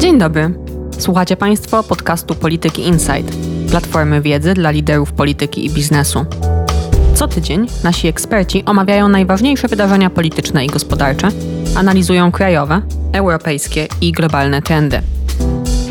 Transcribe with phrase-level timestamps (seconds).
[0.00, 0.50] Dzień dobry.
[0.98, 3.36] Słuchacie Państwo podcastu Polityki Insight,
[3.70, 6.24] platformy wiedzy dla liderów polityki i biznesu.
[7.14, 11.28] Co tydzień nasi eksperci omawiają najważniejsze wydarzenia polityczne i gospodarcze,
[11.76, 15.00] analizują krajowe, europejskie i globalne trendy.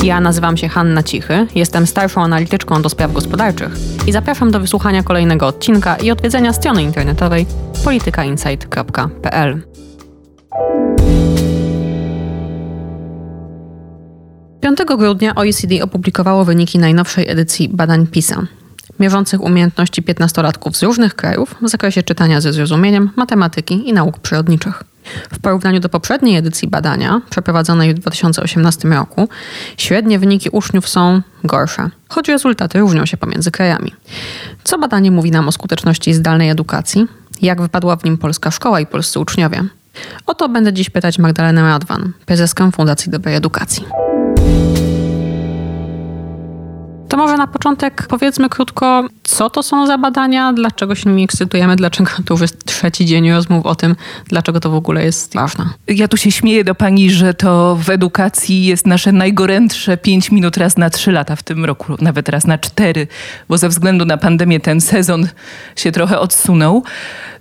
[0.03, 3.71] Ja nazywam się Hanna Cichy, jestem starszą analityczką do spraw gospodarczych
[4.07, 7.45] i zapraszam do wysłuchania kolejnego odcinka i odwiedzenia strony internetowej
[7.83, 9.61] politykainsight.pl.
[14.61, 18.41] 5 grudnia OECD opublikowało wyniki najnowszej edycji badań PISA,
[18.99, 24.83] mierzących umiejętności 15-latków z różnych krajów w zakresie czytania ze zrozumieniem, matematyki i nauk przyrodniczych.
[25.33, 29.29] W porównaniu do poprzedniej edycji badania, przeprowadzonej w 2018 roku,
[29.77, 33.93] średnie wyniki uczniów są gorsze, choć rezultaty różnią się pomiędzy krajami.
[34.63, 37.07] Co badanie mówi nam o skuteczności zdalnej edukacji?
[37.41, 39.63] Jak wypadła w nim polska szkoła i polscy uczniowie?
[40.25, 43.85] O to będę dziś pytać Magdalenę Radwan, prezeskę Fundacji Dobrej Edukacji.
[47.07, 51.75] To może na początek powiedzmy krótko, co to są za badania, dlaczego się nimi ekscytujemy,
[51.75, 55.65] dlaczego to już jest trzeci dzień rozmów o tym, dlaczego to w ogóle jest ważne.
[55.87, 60.57] Ja tu się śmieję do pani, że to w edukacji jest nasze najgorętsze pięć minut
[60.57, 63.07] raz na trzy lata w tym roku, nawet raz na cztery,
[63.49, 65.27] bo ze względu na pandemię ten sezon
[65.75, 66.83] się trochę odsunął.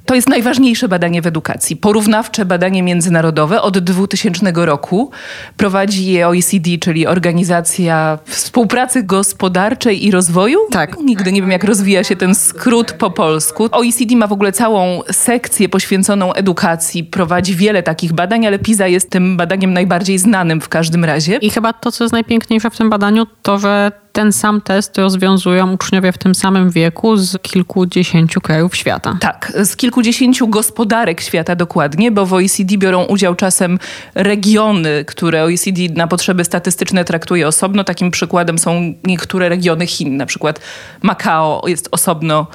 [0.07, 1.77] To jest najważniejsze badanie w edukacji.
[1.77, 5.11] Porównawcze badanie międzynarodowe od 2000 roku.
[5.57, 10.59] Prowadzi je OECD, czyli Organizacja Współpracy Gospodarczej i Rozwoju.
[10.71, 10.97] Tak.
[11.01, 13.69] Nigdy nie wiem, jak rozwija się ten skrót po polsku.
[13.73, 17.05] OECD ma w ogóle całą sekcję poświęconą edukacji.
[17.05, 21.37] Prowadzi wiele takich badań, ale PISA jest tym badaniem najbardziej znanym w każdym razie.
[21.37, 25.73] I chyba to, co jest najpiękniejsze w tym badaniu, to że ten sam test rozwiązują
[25.73, 29.17] uczniowie w tym samym wieku z kilkudziesięciu krajów świata.
[29.21, 33.79] Tak, z kilkudziesięciu gospodarek świata dokładnie, bo w OECD biorą udział czasem
[34.15, 37.85] regiony, które OECD na potrzeby statystyczne traktuje osobno.
[37.85, 40.61] Takim przykładem są niektóre regiony Chin, na przykład
[41.03, 42.47] Makao jest osobno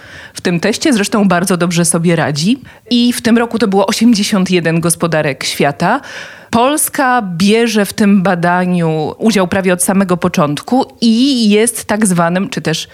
[0.41, 2.61] w tym teście, zresztą bardzo dobrze sobie radzi.
[2.89, 6.01] I w tym roku to było 81 gospodarek świata.
[6.49, 12.61] Polska bierze w tym badaniu udział prawie od samego początku i jest tak zwanym, czy
[12.61, 12.87] też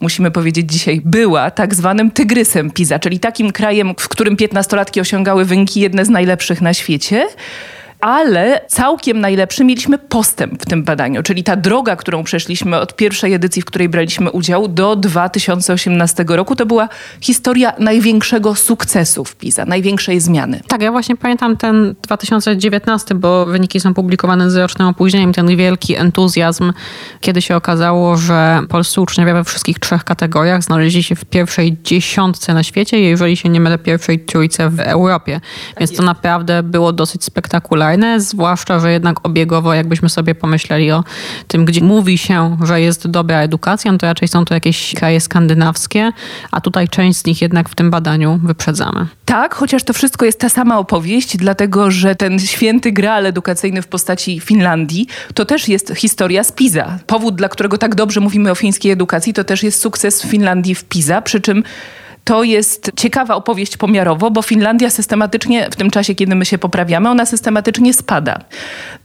[0.00, 5.44] musimy powiedzieć dzisiaj, była tak zwanym tygrysem PISA, czyli takim krajem, w którym piętnastolatki osiągały
[5.44, 7.26] wyniki jedne z najlepszych na świecie
[8.04, 13.32] ale całkiem najlepszy mieliśmy postęp w tym badaniu, czyli ta droga, którą przeszliśmy od pierwszej
[13.32, 16.88] edycji, w której braliśmy udział, do 2018 roku, to była
[17.20, 20.60] historia największego sukcesu w PISA, największej zmiany.
[20.68, 25.96] Tak, ja właśnie pamiętam ten 2019, bo wyniki są publikowane z rocznym opóźnieniem, ten wielki
[25.96, 26.72] entuzjazm,
[27.20, 32.54] kiedy się okazało, że polscy uczniowie we wszystkich trzech kategoriach znaleźli się w pierwszej dziesiątce
[32.54, 35.40] na świecie, jeżeli się nie mylę, pierwszej trójce w Europie.
[35.80, 41.04] Więc to naprawdę było dosyć spektakularne fajne, zwłaszcza, że jednak obiegowo, jakbyśmy sobie pomyśleli o
[41.48, 45.20] tym, gdzie mówi się, że jest dobra edukacja, no to raczej są to jakieś kraje
[45.20, 46.12] skandynawskie,
[46.50, 49.06] a tutaj część z nich jednak w tym badaniu wyprzedzamy.
[49.24, 53.86] Tak, chociaż to wszystko jest ta sama opowieść, dlatego że ten święty graal edukacyjny w
[53.86, 56.98] postaci Finlandii to też jest historia z PISA.
[57.06, 60.84] Powód, dla którego tak dobrze mówimy o fińskiej edukacji, to też jest sukces Finlandii w
[60.84, 61.62] PISA, przy czym
[62.24, 67.08] to jest ciekawa opowieść pomiarowo, bo Finlandia systematycznie, w tym czasie, kiedy my się poprawiamy,
[67.08, 68.38] ona systematycznie spada.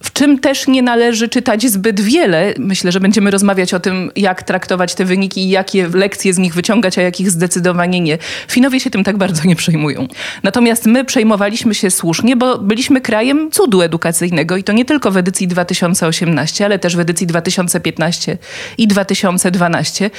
[0.03, 2.53] W czym też nie należy czytać zbyt wiele.
[2.57, 6.53] Myślę, że będziemy rozmawiać o tym, jak traktować te wyniki i jakie lekcje z nich
[6.53, 8.17] wyciągać, a jakich zdecydowanie nie.
[8.47, 10.07] Finowie się tym tak bardzo nie przejmują.
[10.43, 15.17] Natomiast my przejmowaliśmy się słusznie, bo byliśmy krajem cudu edukacyjnego i to nie tylko w
[15.17, 18.37] edycji 2018, ale też w edycji 2015
[18.77, 20.09] i 2012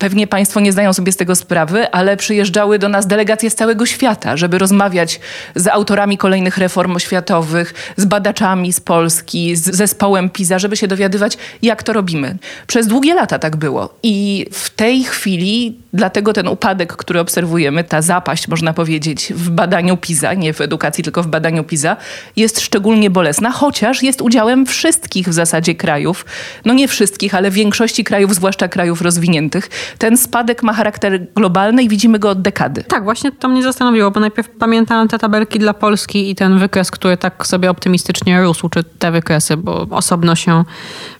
[0.00, 3.86] Pewnie Państwo nie zdają sobie z tego sprawy, ale przyjeżdżały do nas delegacje z całego
[3.86, 5.20] świata, żeby rozmawiać
[5.54, 11.38] z autorami kolejnych reform oświatowych, z badaczami z Polski, z zespołem PISA, żeby się dowiadywać,
[11.62, 12.38] jak to robimy.
[12.66, 13.94] Przez długie lata tak było.
[14.02, 19.96] I w tej chwili, dlatego ten upadek, który obserwujemy, ta zapaść, można powiedzieć, w badaniu
[19.96, 21.96] PISA, nie w edukacji, tylko w badaniu PISA,
[22.36, 26.24] jest szczególnie bolesna, chociaż jest udziałem wszystkich w zasadzie krajów.
[26.64, 31.88] No nie wszystkich, ale większości krajów, zwłaszcza krajów rozwiniętych ten spadek ma charakter globalny i
[31.88, 32.84] widzimy go od dekady.
[32.84, 36.90] Tak, właśnie to mnie zastanowiło, bo najpierw pamiętałem te tabelki dla Polski i ten wykres,
[36.90, 40.64] który tak sobie optymistycznie rósł, czy te wykresy, bo osobno się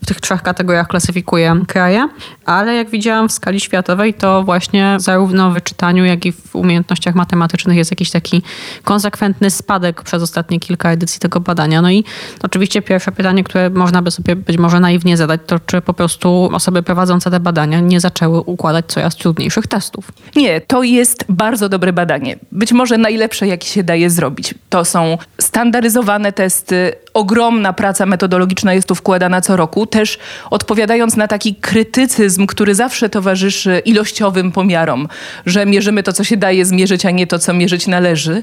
[0.02, 2.08] w tych trzech kategoriach klasyfikuje kraje,
[2.44, 6.56] ale jak widziałam w skali światowej, to właśnie właśnie zarówno w wyczytaniu, jak i w
[6.56, 8.42] umiejętnościach matematycznych jest jakiś taki
[8.84, 11.82] konsekwentny spadek przez ostatnie kilka edycji tego badania.
[11.82, 12.04] No i
[12.42, 16.48] oczywiście pierwsze pytanie, które można by sobie być może naiwnie zadać, to czy po prostu
[16.52, 20.12] osoby prowadzące te badania nie zaczęły układać coraz trudniejszych testów?
[20.36, 22.36] Nie, to jest bardzo dobre badanie.
[22.52, 24.54] Być może najlepsze, jakie się daje zrobić.
[24.68, 30.18] To są standaryzowane testy, ogromna praca metodologiczna jest tu wkładana co roku, też
[30.50, 35.08] odpowiadając na taki krytycyzm, który zawsze towarzyszy ilościowym pomiarom,
[35.46, 38.42] że mierzymy to, co się daje zmierzyć, a nie to, co mierzyć należy.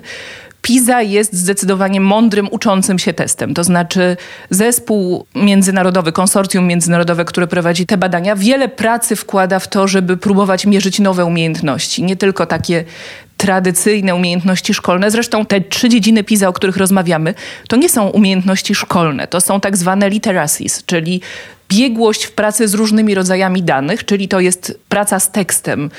[0.61, 3.53] PISA jest zdecydowanie mądrym, uczącym się testem.
[3.53, 4.17] To znaczy
[4.49, 10.65] zespół międzynarodowy, konsorcjum międzynarodowe, które prowadzi te badania, wiele pracy wkłada w to, żeby próbować
[10.65, 12.03] mierzyć nowe umiejętności.
[12.03, 12.83] Nie tylko takie
[13.37, 15.11] tradycyjne umiejętności szkolne.
[15.11, 17.33] Zresztą te trzy dziedziny PISA, o których rozmawiamy,
[17.67, 21.21] to nie są umiejętności szkolne, to są tak zwane literacies, czyli
[21.69, 25.89] biegłość w pracy z różnymi rodzajami danych, czyli to jest praca z tekstem.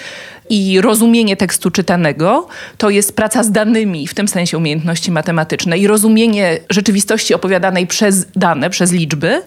[0.50, 2.48] I rozumienie tekstu czytanego,
[2.78, 5.78] to jest praca z danymi, w tym sensie umiejętności matematyczne.
[5.78, 9.42] I rozumienie rzeczywistości opowiadanej przez dane, przez liczby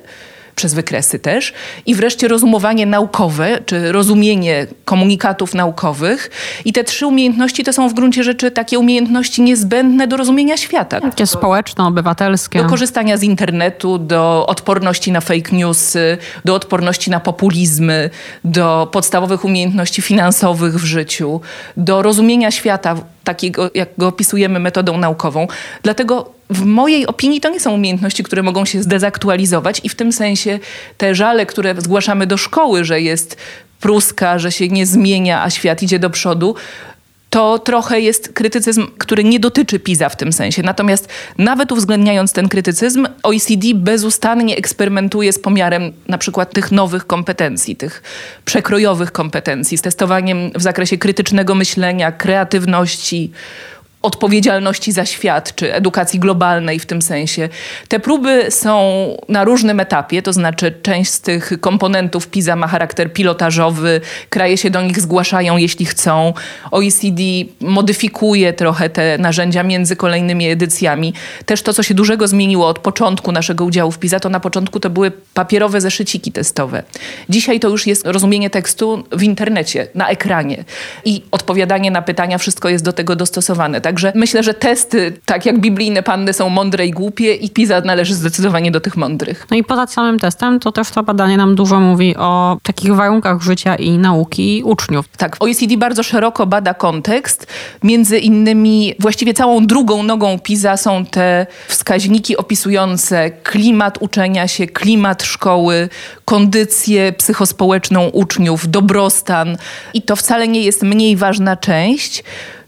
[0.55, 1.53] przez wykresy też.
[1.85, 6.31] I wreszcie rozumowanie naukowe, czy rozumienie komunikatów naukowych.
[6.65, 11.01] I te trzy umiejętności to są w gruncie rzeczy takie umiejętności niezbędne do rozumienia świata.
[11.01, 12.63] Takie społeczno-obywatelskie.
[12.63, 18.09] Do korzystania z internetu, do odporności na fake newsy, do odporności na populizmy,
[18.43, 21.41] do podstawowych umiejętności finansowych w życiu,
[21.77, 25.47] do rozumienia świata takiego, jak go opisujemy metodą naukową.
[25.83, 30.11] Dlatego w mojej opinii to nie są umiejętności, które mogą się zdezaktualizować i w tym
[30.11, 30.59] sensie
[30.97, 33.37] te żale, które zgłaszamy do szkoły, że jest
[33.79, 36.55] pruska, że się nie zmienia, a świat idzie do przodu,
[37.31, 40.63] to trochę jest krytycyzm, który nie dotyczy PISA w tym sensie.
[40.63, 47.75] Natomiast nawet uwzględniając ten krytycyzm, OECD bezustannie eksperymentuje z pomiarem na przykład tych nowych kompetencji,
[47.75, 48.03] tych
[48.45, 53.31] przekrojowych kompetencji, z testowaniem w zakresie krytycznego myślenia, kreatywności,
[54.01, 57.49] odpowiedzialności za świat, czy edukacji globalnej w tym sensie.
[57.87, 58.81] Te próby są
[59.29, 64.69] na różnym etapie, to znaczy część z tych komponentów PISA ma charakter pilotażowy, kraje się
[64.69, 66.33] do nich zgłaszają, jeśli chcą.
[66.71, 67.21] OECD
[67.61, 71.13] modyfikuje trochę te narzędzia między kolejnymi edycjami.
[71.45, 74.79] Też to, co się dużego zmieniło od początku naszego udziału w PISA, to na początku
[74.79, 76.83] to były papierowe zeszyciki testowe.
[77.29, 80.63] Dzisiaj to już jest rozumienie tekstu w internecie, na ekranie
[81.05, 83.81] i odpowiadanie na pytania, wszystko jest do tego dostosowane.
[83.91, 88.15] Także myślę, że testy, tak jak biblijne panny, są mądre i głupie i PISA należy
[88.15, 89.47] zdecydowanie do tych mądrych.
[89.51, 93.41] No i poza samym testem, to też to badanie nam dużo mówi o takich warunkach
[93.41, 95.05] życia i nauki uczniów.
[95.17, 97.47] Tak, OECD bardzo szeroko bada kontekst.
[97.83, 105.23] Między innymi właściwie całą drugą nogą PISA są te wskaźniki opisujące klimat uczenia się, klimat
[105.23, 105.89] szkoły,
[106.25, 109.57] kondycję psychospołeczną uczniów, dobrostan.
[109.93, 112.23] I to wcale nie jest mniej ważna część.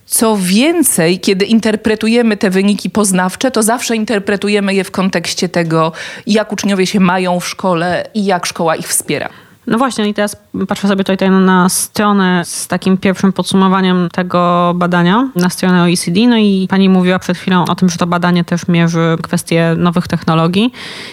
[0.05, 5.91] Co więcej, kiedy interpretujemy te wyniki poznawcze, to zawsze interpretujemy je w kontekście tego,
[6.27, 9.29] jak uczniowie się mają w szkole i jak szkoła ich wspiera.
[9.67, 10.35] No właśnie, i teraz
[10.67, 16.19] patrzę sobie tutaj na stronę z takim pierwszym podsumowaniem tego badania, na stronę OECD.
[16.27, 20.07] No i pani mówiła przed chwilą o tym, że to badanie też mierzy kwestie nowych
[20.07, 20.71] technologii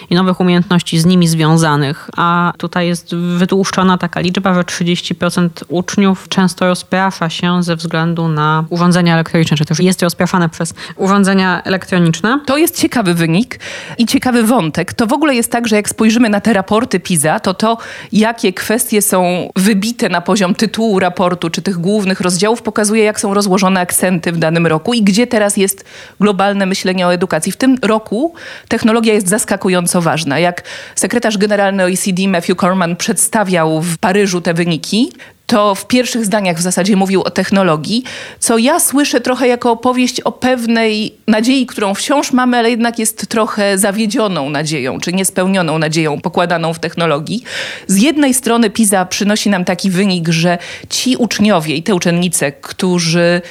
[0.09, 2.09] i nowych umiejętności z nimi związanych.
[2.17, 8.65] A tutaj jest wytłuszczona taka liczba, że 30% uczniów często rozprasza się ze względu na
[8.69, 12.39] urządzenia elektroniczne, czy też jest rozpraszane przez urządzenia elektroniczne.
[12.45, 13.59] To jest ciekawy wynik
[13.97, 14.93] i ciekawy wątek.
[14.93, 17.77] To w ogóle jest tak, że jak spojrzymy na te raporty PISA, to to,
[18.11, 23.19] jak jakie kwestie są wybite na poziom tytułu raportu czy tych głównych rozdziałów, pokazuje, jak
[23.19, 25.85] są rozłożone akcenty w danym roku i gdzie teraz jest
[26.19, 27.51] globalne myślenie o edukacji.
[27.51, 28.33] W tym roku
[28.67, 30.39] technologia jest zaskakująco ważna.
[30.39, 30.63] Jak
[30.95, 35.11] sekretarz generalny OECD Matthew Corman przedstawiał w Paryżu te wyniki,
[35.51, 38.03] to w pierwszych zdaniach w zasadzie mówił o technologii,
[38.39, 43.27] co ja słyszę trochę jako opowieść o pewnej nadziei, którą wciąż mamy, ale jednak jest
[43.27, 47.43] trochę zawiedzioną nadzieją, czy niespełnioną nadzieją pokładaną w technologii.
[47.87, 50.57] Z jednej strony PISA przynosi nam taki wynik, że
[50.89, 53.41] ci uczniowie i te uczennice, którzy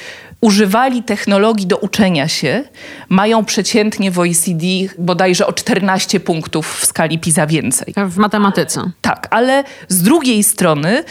[0.41, 2.63] używali technologii do uczenia się,
[3.09, 4.65] mają przeciętnie w OECD
[4.97, 7.93] bodajże o 14 punktów w skali PISA więcej.
[8.07, 8.91] W matematyce.
[9.01, 11.03] Tak, ale z drugiej strony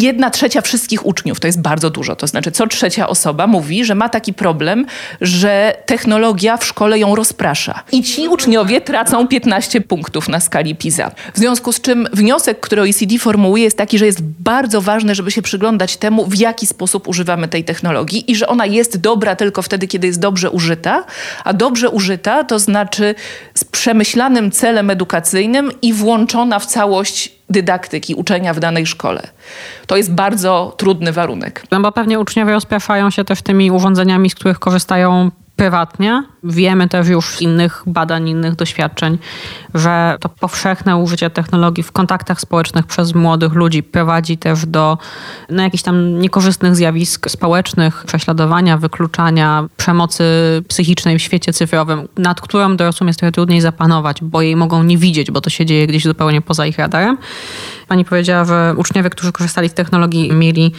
[0.00, 2.16] jedna trzecia wszystkich uczniów, to jest bardzo dużo.
[2.16, 4.86] To znaczy, co trzecia osoba mówi, że ma taki problem,
[5.20, 7.82] że technologia w szkole ją rozprasza.
[7.92, 11.10] I ci uczniowie tracą 15 punktów na skali PISA.
[11.34, 15.30] W związku z czym wniosek, który OECD formułuje, jest taki, że jest bardzo ważne, żeby
[15.30, 19.62] się przyglądać temu, w jaki sposób używamy tej technologii i że ona jest dobra tylko
[19.62, 21.04] wtedy, kiedy jest dobrze użyta,
[21.44, 23.14] a dobrze użyta to znaczy
[23.54, 29.22] z przemyślanym celem edukacyjnym i włączona w całość dydaktyki, uczenia w danej szkole.
[29.86, 31.66] To jest bardzo trudny warunek.
[31.70, 35.30] No bo pewnie uczniowie rozpraszają się też tymi urządzeniami, z których korzystają
[35.62, 36.24] prywatnie.
[36.44, 39.18] Wiemy też już z innych badań, innych doświadczeń,
[39.74, 44.98] że to powszechne użycie technologii w kontaktach społecznych przez młodych ludzi prowadzi też do
[45.50, 50.24] no, jakichś tam niekorzystnych zjawisk społecznych, prześladowania, wykluczania, przemocy
[50.68, 54.98] psychicznej w świecie cyfrowym, nad którą dorosłym jest trochę trudniej zapanować, bo jej mogą nie
[54.98, 57.18] widzieć, bo to się dzieje gdzieś zupełnie poza ich radarem.
[57.88, 60.72] Pani powiedziała, że uczniowie, którzy korzystali z technologii, mieli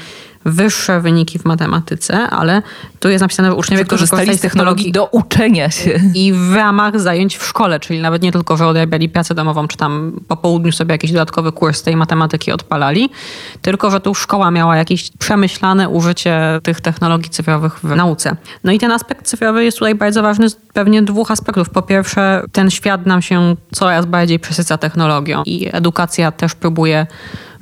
[0.45, 2.61] wyższe wyniki w matematyce, ale
[2.99, 5.99] tu jest napisane, że uczniowie, którzy korzystali z technologii do uczenia się.
[6.15, 9.77] I w ramach zajęć w szkole, czyli nawet nie tylko, że odrabiali pracę domową, czy
[9.77, 13.09] tam po południu sobie jakiś dodatkowy kurs tej matematyki odpalali,
[13.61, 18.35] tylko, że tu szkoła miała jakieś przemyślane użycie tych technologii cyfrowych w nauce.
[18.63, 21.69] No i ten aspekt cyfrowy jest tutaj bardzo ważny z pewnie dwóch aspektów.
[21.69, 27.07] Po pierwsze, ten świat nam się coraz bardziej przesyca technologią i edukacja też próbuje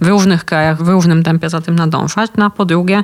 [0.01, 2.31] w różnych krajach w różnym tempie za tym nadążać.
[2.37, 3.03] No a po drugie,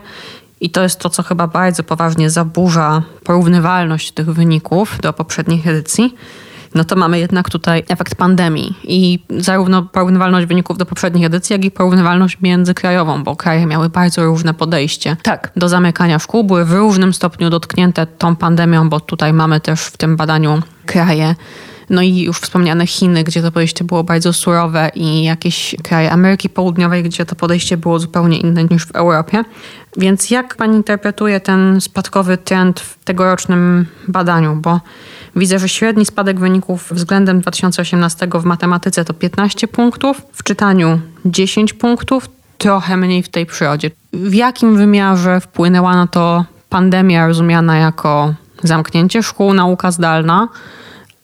[0.62, 6.16] i to jest to, co chyba bardzo poważnie zaburza porównywalność tych wyników do poprzednich edycji,
[6.76, 11.66] no to mamy jednak tutaj efekt pandemii i zarówno porównywalność wyników do poprzednich edycji, jak
[11.66, 15.52] i porównywalność międzykrajową, bo kraje miały bardzo różne podejście tak.
[15.56, 19.98] do zamykania szkół, były w różnym stopniu dotknięte tą pandemią, bo tutaj mamy też w
[19.98, 21.36] tym badaniu kraje
[21.90, 26.50] no i już wspomniane Chiny, gdzie to podejście było bardzo surowe i jakieś kraje Ameryki
[26.50, 29.44] Południowej, gdzie to podejście było zupełnie inne niż w Europie.
[29.98, 34.56] Więc jak pani interpretuje ten spadkowy trend w tegorocznym badaniu?
[34.56, 34.80] Bo
[35.36, 41.74] widzę, że średni spadek wyników względem 2018 w matematyce to 15 punktów, w czytaniu 10
[41.74, 43.92] punktów, trochę mniej w tej przyrodzie.
[44.14, 50.48] W jakim wymiarze wpłynęła na to pandemia rozumiana jako zamknięcie szkół, nauka zdalna?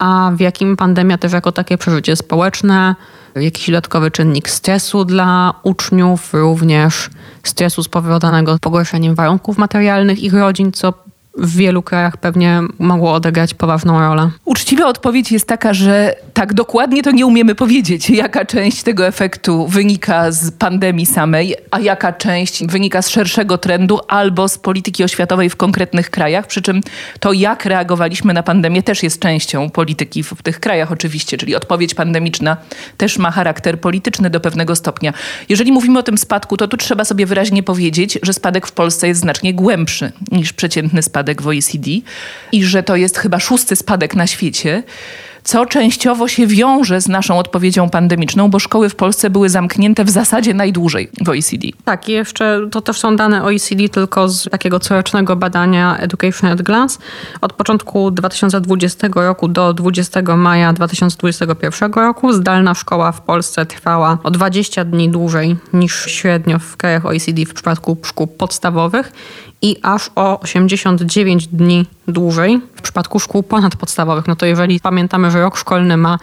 [0.04, 2.96] A w jakim pandemia też jako takie przeżycie społeczne,
[3.36, 7.10] jakiś dodatkowy czynnik stresu dla uczniów, również
[7.44, 10.94] stresu spowodowanego pogorszeniem warunków materialnych ich rodzin, co
[11.38, 14.30] w wielu krajach pewnie mogło odegrać poważną rolę.
[14.46, 19.68] Uczciwa odpowiedź jest taka, że tak dokładnie to nie umiemy powiedzieć, jaka część tego efektu
[19.68, 25.50] wynika z pandemii samej, a jaka część wynika z szerszego trendu albo z polityki oświatowej
[25.50, 26.48] w konkretnych krajach.
[26.48, 26.82] Przy czym
[27.20, 31.94] to, jak reagowaliśmy na pandemię, też jest częścią polityki w tych krajach, oczywiście, czyli odpowiedź
[31.94, 32.58] pandemiczna
[32.98, 35.14] też ma charakter polityczny do pewnego stopnia.
[35.50, 39.08] Jeżeli mówimy o tym spadku, to tu trzeba sobie wyraźnie powiedzieć, że spadek w Polsce
[39.08, 41.90] jest znacznie głębszy niż przeciętny spadek spadek w OECD
[42.52, 44.84] i że to jest chyba szósty spadek na świecie
[45.44, 50.10] co częściowo się wiąże z naszą odpowiedzią pandemiczną, bo szkoły w Polsce były zamknięte w
[50.10, 51.68] zasadzie najdłużej w OECD.
[51.86, 56.62] Tak, i jeszcze to też są dane OECD tylko z takiego corocznego badania Education at
[56.62, 57.00] Glance.
[57.42, 64.32] Od początku 2020 roku do 20 maja 2021 roku zdalna szkoła w Polsce trwała o
[64.32, 69.12] 20 dni dłużej niż średnio w krajach OECD w przypadku szkół podstawowych
[69.64, 74.28] i aż o 89 dni dłużej w przypadku szkół ponadpodstawowych.
[74.28, 76.20] No to jeżeli pamiętamy, że rok szkolny ma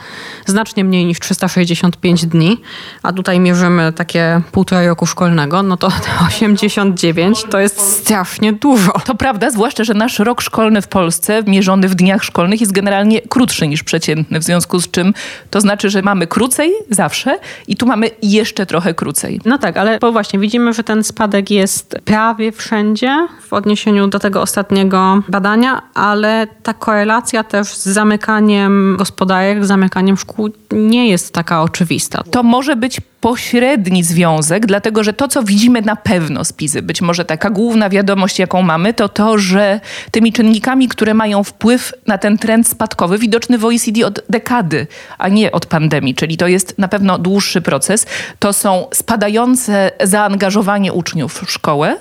[0.47, 2.61] znacznie mniej niż 365 dni,
[3.03, 5.89] a tutaj mierzymy takie półtora roku szkolnego, no to
[6.29, 8.93] 89 to jest strasznie dużo.
[9.05, 13.21] To prawda, zwłaszcza, że nasz rok szkolny w Polsce, mierzony w dniach szkolnych, jest generalnie
[13.21, 15.15] krótszy niż przeciętny, w związku z czym
[15.51, 19.41] to znaczy, że mamy krócej zawsze i tu mamy jeszcze trochę krócej.
[19.45, 24.19] No tak, ale bo właśnie widzimy, że ten spadek jest prawie wszędzie w odniesieniu do
[24.19, 31.63] tego ostatniego badania, ale ta korelacja też z zamykaniem gospodarek, zamykaniem szkół nie jest taka
[31.63, 32.23] oczywista.
[32.31, 37.03] To może być pośredni związek, dlatego że to, co widzimy na pewno z PIZY, być
[37.03, 42.19] może taka główna wiadomość, jaką mamy, to to, że tymi czynnikami, które mają wpływ na
[42.19, 44.87] ten trend spadkowy, widoczny w OECD od dekady,
[45.19, 48.07] a nie od pandemii, czyli to jest na pewno dłuższy proces,
[48.39, 51.97] to są spadające zaangażowanie uczniów w szkołę,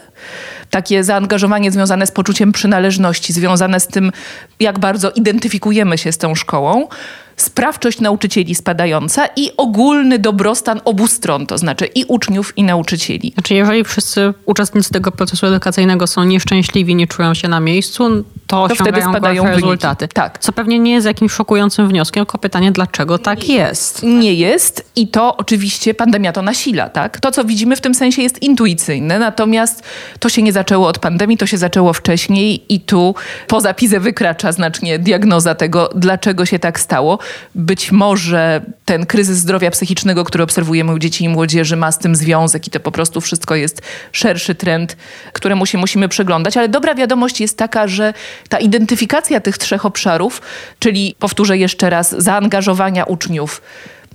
[0.70, 4.12] takie zaangażowanie związane z poczuciem przynależności, związane z tym,
[4.60, 6.88] jak bardzo identyfikujemy się z tą szkołą
[7.42, 13.32] sprawczość nauczycieli spadająca i ogólny dobrostan obu stron, to znaczy i uczniów, i nauczycieli.
[13.34, 18.68] Znaczy, jeżeli wszyscy uczestnicy tego procesu edukacyjnego są nieszczęśliwi, nie czują się na miejscu, to,
[18.68, 20.08] to wtedy spadają rezultaty.
[20.08, 20.40] Tak.
[20.40, 24.04] Co pewnie nie jest jakimś szokującym wnioskiem, tylko pytanie, dlaczego tak jest?
[24.04, 27.20] Nie jest i to oczywiście pandemia to nasila, tak?
[27.20, 29.84] To, co widzimy w tym sensie jest intuicyjne, natomiast
[30.20, 33.16] to się nie zaczęło od pandemii, to się zaczęło wcześniej i tu
[33.48, 37.20] poza PIZę wykracza znacznie diagnoza tego, dlaczego się tak stało.
[37.56, 42.16] Być może ten kryzys zdrowia psychicznego, który obserwujemy u dzieci i młodzieży, ma z tym
[42.16, 43.82] związek i to po prostu wszystko jest
[44.12, 44.98] szerszy trend,
[45.34, 46.58] któremu się musimy przyglądać.
[46.58, 48.14] Ale dobra wiadomość jest taka, że
[48.50, 50.42] ta identyfikacja tych trzech obszarów,
[50.80, 53.62] czyli powtórzę jeszcze raz, zaangażowania uczniów,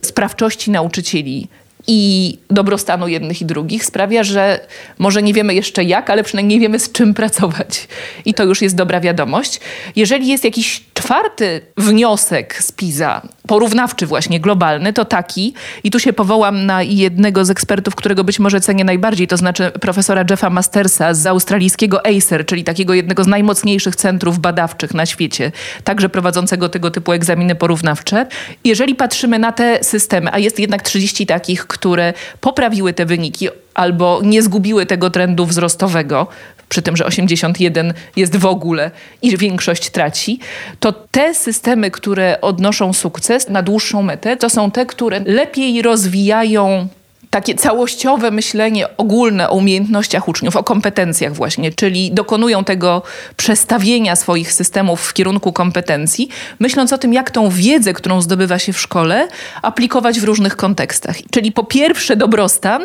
[0.03, 1.49] sprawczości nauczycieli,
[1.87, 4.61] i dobrostanu jednych i drugich sprawia, że
[4.99, 7.89] może nie wiemy jeszcze jak, ale przynajmniej wiemy z czym pracować.
[8.25, 9.61] I to już jest dobra wiadomość.
[9.97, 16.13] Jeżeli jest jakiś czwarty wniosek z PISA, porównawczy właśnie, globalny, to taki, i tu się
[16.13, 21.15] powołam na jednego z ekspertów, którego być może cenię najbardziej, to znaczy profesora Jeffa Mastersa
[21.15, 25.53] z australijskiego ACER, czyli takiego jednego z najmocniejszych centrów badawczych na świecie,
[25.85, 28.27] także prowadzącego tego typu egzaminy porównawcze.
[28.65, 34.21] Jeżeli patrzymy na te systemy, a jest jednak 30 takich, które poprawiły te wyniki albo
[34.23, 36.27] nie zgubiły tego trendu wzrostowego,
[36.69, 38.91] przy tym, że 81 jest w ogóle
[39.23, 40.39] i większość traci,
[40.81, 46.89] to te systemy, które odnoszą sukces na dłuższą metę, to są te, które lepiej rozwijają
[47.35, 53.03] takie całościowe myślenie ogólne o umiejętnościach uczniów, o kompetencjach właśnie, czyli dokonują tego
[53.37, 58.73] przestawienia swoich systemów w kierunku kompetencji, myśląc o tym, jak tą wiedzę, którą zdobywa się
[58.73, 59.29] w szkole,
[59.63, 61.17] aplikować w różnych kontekstach.
[61.31, 62.83] Czyli po pierwsze dobrostan,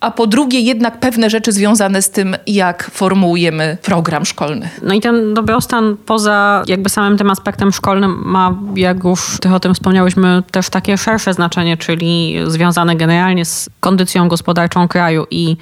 [0.00, 4.68] a po drugie jednak pewne rzeczy związane z tym, jak formułujemy program szkolny.
[4.82, 9.60] No i ten dobrostan poza jakby samym tym aspektem szkolnym ma, jak już ty o
[9.60, 15.56] tym wspomniałyśmy, też takie szersze znaczenie, czyli związane generalnie z kondycją gospodarczą kraju i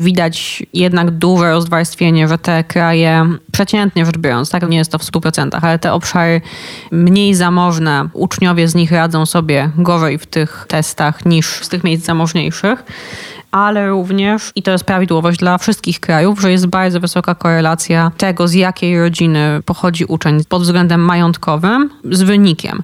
[0.00, 5.02] widać jednak duże rozwarstwienie, że te kraje, przeciętnie rzecz biorąc, tak nie jest to w
[5.02, 6.40] 100%, ale te obszary
[6.90, 12.06] mniej zamożne, uczniowie z nich radzą sobie gorzej w tych testach niż z tych miejsc
[12.06, 12.84] zamożniejszych
[13.52, 18.48] ale również, i to jest prawidłowość dla wszystkich krajów, że jest bardzo wysoka korelacja tego,
[18.48, 22.82] z jakiej rodziny pochodzi uczeń pod względem majątkowym z wynikiem.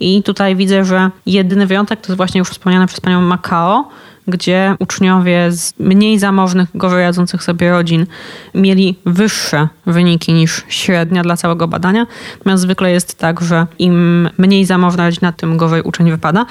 [0.00, 3.88] I tutaj widzę, że jedyny wyjątek to jest właśnie już wspomniane przez panią Macao,
[4.28, 8.06] gdzie uczniowie z mniej zamożnych, gorzej radzących sobie rodzin
[8.54, 12.06] mieli wyższe wyniki niż średnia dla całego badania.
[12.38, 16.46] Natomiast zwykle jest tak, że im mniej zamożna rodzina, tym gorzej uczeń wypada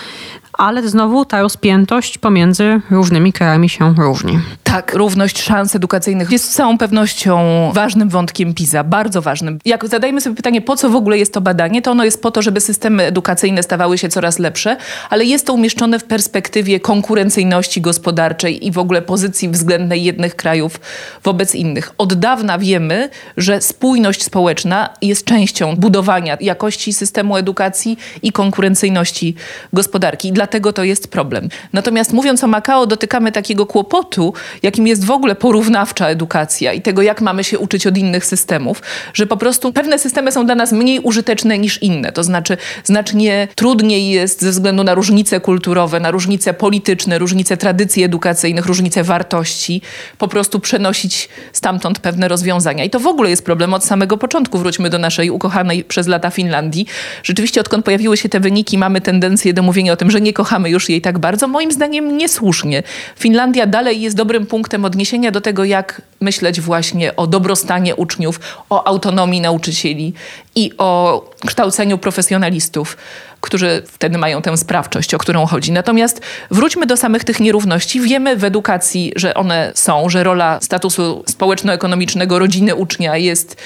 [0.59, 4.39] ale znowu ta rozpiętość pomiędzy różnymi krajami się różni.
[4.63, 7.39] Tak, równość szans edukacyjnych jest z całą pewnością
[7.73, 9.59] ważnym wątkiem PISA, bardzo ważnym.
[9.65, 12.31] Jak zadajmy sobie pytanie, po co w ogóle jest to badanie, to ono jest po
[12.31, 14.77] to, żeby systemy edukacyjne stawały się coraz lepsze,
[15.09, 20.79] ale jest to umieszczone w perspektywie konkurencyjności gospodarczej i w ogóle pozycji względnej jednych krajów
[21.23, 21.93] wobec innych.
[21.97, 29.35] Od dawna wiemy, że spójność społeczna jest częścią budowania jakości systemu edukacji i konkurencyjności
[29.73, 30.27] gospodarki.
[30.27, 31.49] I dlatego to jest problem.
[31.73, 37.01] Natomiast mówiąc o Makao, dotykamy takiego kłopotu, jakim jest w ogóle porównawcza edukacja i tego,
[37.01, 38.81] jak mamy się uczyć od innych systemów,
[39.13, 42.11] że po prostu pewne systemy są dla nas mniej użyteczne niż inne.
[42.11, 48.03] To znaczy, znacznie trudniej jest ze względu na różnice kulturowe, na różnice polityczne, różnice tradycji
[48.03, 49.81] edukacyjnych, różnice wartości,
[50.17, 52.83] po prostu przenosić stamtąd pewne rozwiązania.
[52.83, 54.57] I to w ogóle jest problem od samego początku.
[54.57, 56.85] Wróćmy do naszej ukochanej przez lata Finlandii.
[57.23, 60.69] Rzeczywiście, odkąd pojawiły się te wyniki, mamy tendencję do mówienia o tym, że nie kochamy
[60.69, 61.47] już jej tak bardzo.
[61.47, 62.83] Moim zdaniem niesłusznie.
[63.15, 68.87] Finlandia dalej jest dobrym punktem odniesienia do tego, jak myśleć właśnie o dobrostanie uczniów, o
[68.87, 70.13] autonomii nauczycieli
[70.55, 72.97] i o kształceniu profesjonalistów,
[73.41, 75.71] którzy wtedy mają tę sprawczość, o którą chodzi.
[75.71, 76.21] Natomiast
[76.51, 78.01] wróćmy do samych tych nierówności.
[78.01, 83.57] Wiemy w edukacji, że one są, że rola statusu społeczno-ekonomicznego rodziny ucznia jest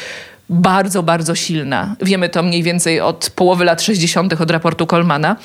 [0.50, 1.96] bardzo, bardzo silna.
[2.02, 5.36] Wiemy to mniej więcej od połowy lat 60., od raportu Kolmana.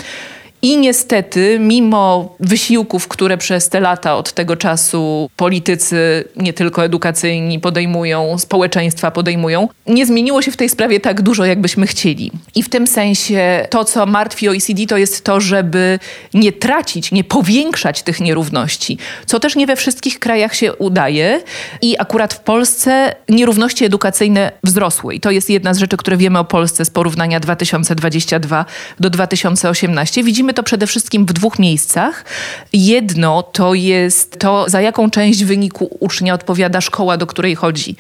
[0.63, 7.61] I niestety, mimo wysiłków, które przez te lata od tego czasu politycy, nie tylko edukacyjni,
[7.61, 12.33] podejmują, społeczeństwa podejmują, nie zmieniło się w tej sprawie tak dużo, jakbyśmy chcieli.
[12.55, 15.99] I w tym sensie to, co martwi OECD, to jest to, żeby
[16.35, 21.43] nie tracić, nie powiększać tych nierówności, co też nie we wszystkich krajach się udaje.
[21.83, 25.15] I akurat w Polsce nierówności edukacyjne wzrosły.
[25.15, 28.65] I to jest jedna z rzeczy, które wiemy o Polsce z porównania 2022
[29.01, 30.25] do 2018.
[30.25, 32.25] Widzimy, widzimy to przede wszystkim w dwóch miejscach.
[32.73, 37.97] Jedno to jest to, za jaką część wyniku ucznia odpowiada szkoła, do której chodzi.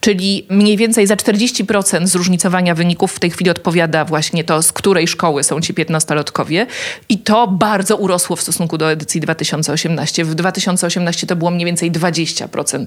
[0.00, 5.08] Czyli mniej więcej za 40% zróżnicowania wyników w tej chwili odpowiada właśnie to, z której
[5.08, 6.66] szkoły są ci 15-latkowie.
[7.08, 10.24] I to bardzo urosło w stosunku do edycji 2018.
[10.24, 12.86] W 2018 to było mniej więcej 20%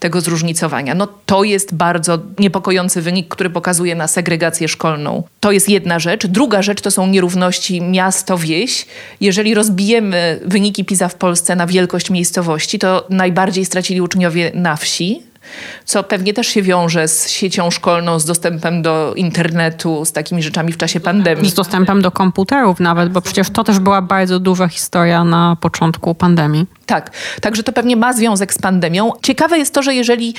[0.00, 0.94] tego zróżnicowania.
[0.94, 5.22] No to jest bardzo niepokojący wynik, który pokazuje na segregację szkolną.
[5.40, 6.26] To jest jedna rzecz.
[6.26, 8.86] Druga rzecz to są nierówności miasto wieś,
[9.20, 15.22] jeżeli rozbijemy wyniki PISA w Polsce na wielkość miejscowości, to najbardziej stracili uczniowie na wsi,
[15.84, 20.72] co pewnie też się wiąże z siecią szkolną, z dostępem do internetu, z takimi rzeczami
[20.72, 21.50] w czasie pandemii.
[21.50, 26.14] Z dostępem do komputerów nawet, bo przecież to też była bardzo duża historia na początku
[26.14, 26.66] pandemii.
[26.86, 29.12] Tak, także to pewnie ma związek z pandemią.
[29.22, 30.34] Ciekawe jest to, że jeżeli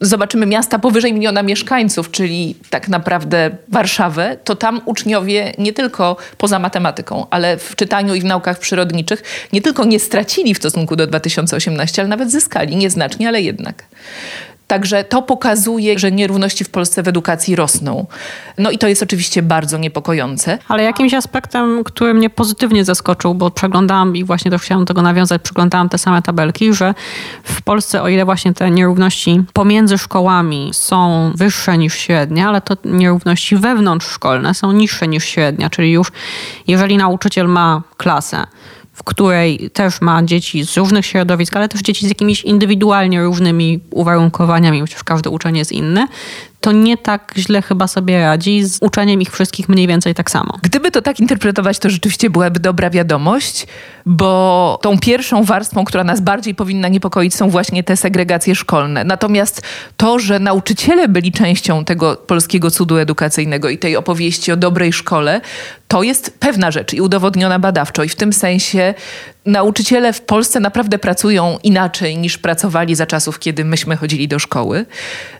[0.00, 6.58] zobaczymy miasta powyżej miliona mieszkańców, czyli tak naprawdę Warszawę, to tam uczniowie nie tylko poza
[6.58, 11.06] matematyką, ale w czytaniu i w naukach przyrodniczych nie tylko nie stracili w stosunku do
[11.06, 13.84] 2018, ale nawet zyskali nieznacznie, ale jednak.
[14.66, 18.06] Także to pokazuje, że nierówności w Polsce w edukacji rosną.
[18.58, 20.58] No i to jest oczywiście bardzo niepokojące.
[20.68, 25.42] Ale jakimś aspektem, który mnie pozytywnie zaskoczył, bo przeglądałam i właśnie też chciałam tego nawiązać,
[25.42, 26.94] przeglądałam te same tabelki, że
[27.42, 32.76] w Polsce o ile właśnie te nierówności pomiędzy szkołami są wyższe niż średnia, ale to
[32.84, 36.12] nierówności wewnątrzszkolne są niższe niż średnia, czyli już
[36.66, 38.46] jeżeli nauczyciel ma klasę,
[38.96, 43.80] w której też ma dzieci z różnych środowisk, ale też dzieci z jakimiś indywidualnie różnymi
[43.90, 46.06] uwarunkowaniami, chociaż każdy uczeń jest inny,
[46.66, 50.58] to nie tak źle chyba sobie radzi z uczeniem ich wszystkich mniej więcej tak samo.
[50.62, 53.66] Gdyby to tak interpretować, to rzeczywiście byłaby dobra wiadomość,
[54.06, 59.04] bo tą pierwszą warstwą, która nas bardziej powinna niepokoić, są właśnie te segregacje szkolne.
[59.04, 59.62] Natomiast
[59.96, 65.40] to, że nauczyciele byli częścią tego polskiego cudu edukacyjnego i tej opowieści o dobrej szkole,
[65.88, 68.04] to jest pewna rzecz i udowodniona badawczo.
[68.04, 68.94] I w tym sensie
[69.46, 74.86] nauczyciele w Polsce naprawdę pracują inaczej niż pracowali za czasów, kiedy myśmy chodzili do szkoły.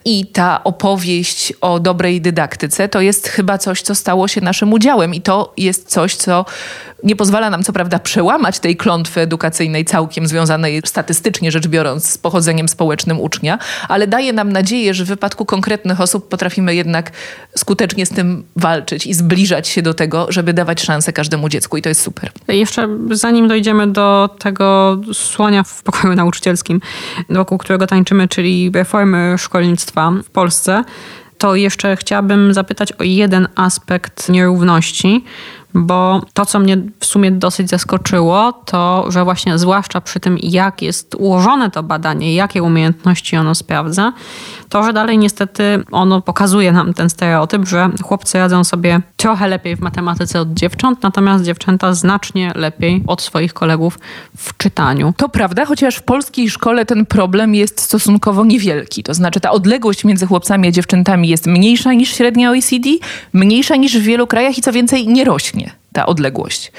[0.05, 5.15] I ta opowieść o dobrej dydaktyce to jest chyba coś, co stało się naszym udziałem.
[5.15, 6.45] I to jest coś, co
[7.05, 12.19] nie pozwala nam co prawda przełamać tej klątwy edukacyjnej całkiem związanej statystycznie rzecz biorąc z
[12.19, 17.13] pochodzeniem społecznym ucznia, ale daje nam nadzieję, że w wypadku konkretnych osób potrafimy jednak
[17.57, 21.83] skutecznie z tym walczyć i zbliżać się do tego, żeby dawać szansę każdemu dziecku i
[21.83, 22.31] to jest super.
[22.49, 23.96] Jeszcze zanim dojdziemy do
[24.39, 26.81] tego słonia w pokoju nauczycielskim,
[27.31, 30.85] wokół którego tańczymy, czyli reformy szkolnictwa w Polsce,
[31.39, 35.25] to jeszcze chciałabym zapytać o jeden aspekt nierówności,
[35.77, 40.83] bo to, co mnie w sumie dosyć zaskoczyło, to, że właśnie zwłaszcza przy tym, jak
[40.83, 44.13] jest ułożone to badanie, jakie umiejętności ono sprawdza,
[44.69, 49.77] to, że dalej niestety ono pokazuje nam ten stereotyp, że chłopcy radzą sobie trochę lepiej
[49.77, 53.99] w matematyce od dziewcząt, natomiast dziewczęta znacznie lepiej od swoich kolegów
[54.37, 55.15] w czytaniu.
[55.17, 59.03] To prawda, chociaż w polskiej szkole ten problem jest stosunkowo niewielki.
[59.03, 62.89] To znaczy ta odległość między chłopcami a dziewczętami jest mniejsza niż średnia OECD,
[63.33, 66.73] mniejsza niż w wielu krajach i co więcej nie rośnie ta odległość.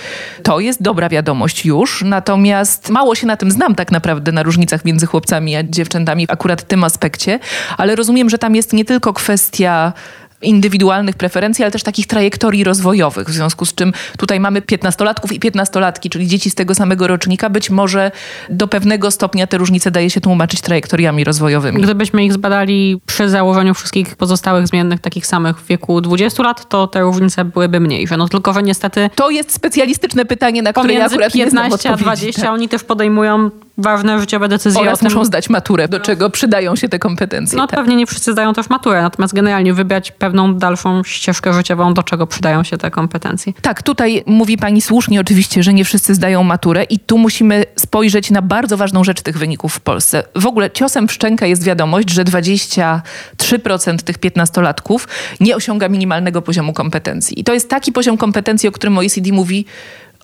[0.43, 4.85] To jest dobra wiadomość już, natomiast mało się na tym znam tak naprawdę, na różnicach
[4.85, 7.39] między chłopcami a dziewczętami akurat w tym aspekcie,
[7.77, 9.93] ale rozumiem, że tam jest nie tylko kwestia
[10.41, 15.39] indywidualnych preferencji, ale też takich trajektorii rozwojowych, w związku z czym tutaj mamy piętnastolatków i
[15.39, 17.49] piętnastolatki, czyli dzieci z tego samego rocznika.
[17.49, 18.11] Być może
[18.49, 21.81] do pewnego stopnia te różnice daje się tłumaczyć trajektoriami rozwojowymi.
[21.81, 26.87] Gdybyśmy ich zbadali przy założeniu wszystkich pozostałych zmiennych takich samych w wieku 20 lat, to
[26.87, 28.17] te różnice byłyby mniejsze.
[28.17, 29.09] No tylko, że niestety...
[29.15, 32.51] To jest specjalistyczne pytanie, na które ja akurat 15 a 20 tak.
[32.51, 34.81] oni też podejmują ważne życiowe decyzje.
[34.81, 37.57] Oraz muszą zdać maturę, do czego przydają się te kompetencje.
[37.57, 37.79] No tak.
[37.79, 42.27] pewnie nie wszyscy zdają też maturę, natomiast generalnie wybrać pewną dalszą ścieżkę życiową, do czego
[42.27, 43.53] przydają się te kompetencje.
[43.61, 48.31] Tak, tutaj mówi pani słusznie oczywiście, że nie wszyscy zdają maturę i tu musimy spojrzeć
[48.31, 50.23] na bardzo ważną rzecz tych wyników w Polsce.
[50.35, 55.07] W ogóle ciosem w jest wiadomość, że 23% tych piętnastolatków
[55.39, 57.39] nie osiąga minimalnego poziomu kompetencji.
[57.39, 59.65] I to jest taki poziom kompetencji, o którym OECD mówi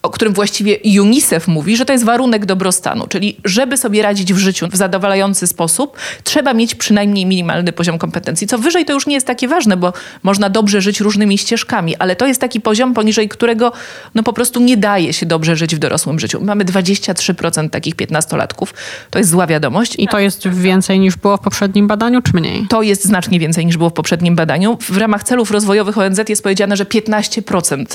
[0.04, 3.08] o którym właściwie UNICEF mówi, że to jest warunek dobrostanu.
[3.08, 8.48] Czyli żeby sobie radzić w życiu w zadowalający sposób, trzeba mieć przynajmniej minimalny poziom kompetencji.
[8.48, 12.16] Co wyżej to już nie jest takie ważne, bo można dobrze żyć różnymi ścieżkami, ale
[12.16, 13.72] to jest taki poziom, poniżej którego
[14.16, 16.42] no po prostu nie daje się dobrze żyć w dorosłym życiu.
[16.42, 18.74] Mamy 23% takich piętnastolatków.
[19.10, 19.96] To jest zła wiadomość.
[19.98, 22.66] I to jest więcej niż było w poprzednim badaniu, czy mniej?
[22.70, 24.78] To jest znacznie więcej niż było w poprzednim badaniu.
[24.82, 27.86] W ramach celów rozwojowych ONZ jest powiedziane, że 15%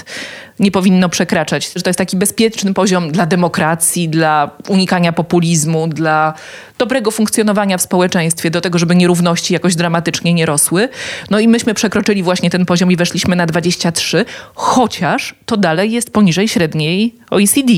[0.59, 6.35] nie powinno przekraczać, że to jest taki bezpieczny poziom dla demokracji, dla unikania populizmu, dla
[6.79, 10.89] dobrego funkcjonowania w społeczeństwie, do tego, żeby nierówności jakoś dramatycznie nie rosły.
[11.31, 16.13] No i myśmy przekroczyli właśnie ten poziom i weszliśmy na 23, chociaż to dalej jest
[16.13, 17.73] poniżej średniej OECD.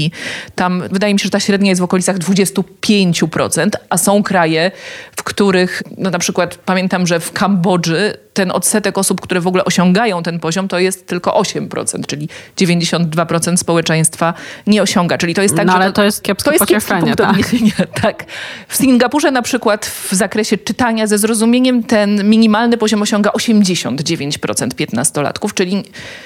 [0.55, 4.71] Tam wydaje mi się, że ta średnia jest w okolicach 25%, a są kraje,
[5.17, 9.65] w których no na przykład pamiętam, że w Kambodży ten odsetek osób, które w ogóle
[9.65, 14.35] osiągają ten poziom, to jest tylko 8%, czyli 92% społeczeństwa
[14.67, 15.19] nie osiąga.
[15.19, 17.37] Czyli to jest tak, no, ale to, to jest kiepskie to jest pocieszenie, tak.
[18.03, 18.25] tak.
[18.69, 25.55] W Singapurze na przykład w zakresie czytania ze zrozumieniem ten minimalny poziom osiąga 89% piętnastolatków,
[25.55, 25.85] czyli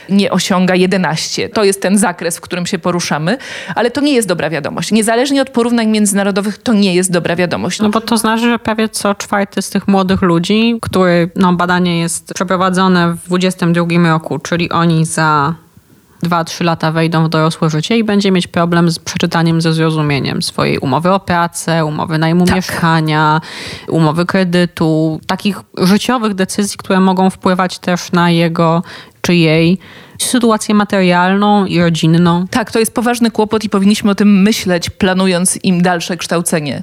[0.08, 1.48] nie osiąga 11.
[1.48, 3.38] To jest ten zakres, w którym się poruszamy,
[3.74, 4.92] ale to nie jest dobra wiadomość.
[4.92, 7.80] Niezależnie od porównań międzynarodowych, to nie jest dobra wiadomość.
[7.80, 11.98] No bo to znaczy, że prawie co czwarty z tych młodych ludzi, który no badanie
[12.04, 15.54] jest przeprowadzone w 22 roku, czyli oni za
[16.24, 20.78] 2-3 lata wejdą w dorosłe życie i będzie mieć problem z przeczytaniem ze zrozumieniem swojej
[20.78, 22.56] umowy o pracę, umowy najmu tak.
[22.56, 23.40] mieszkania,
[23.88, 28.82] umowy kredytu, takich życiowych decyzji, które mogą wpływać też na jego
[29.20, 29.78] czy jej
[30.18, 32.46] sytuację materialną i rodzinną.
[32.50, 36.82] Tak, to jest poważny kłopot i powinniśmy o tym myśleć, planując im dalsze kształcenie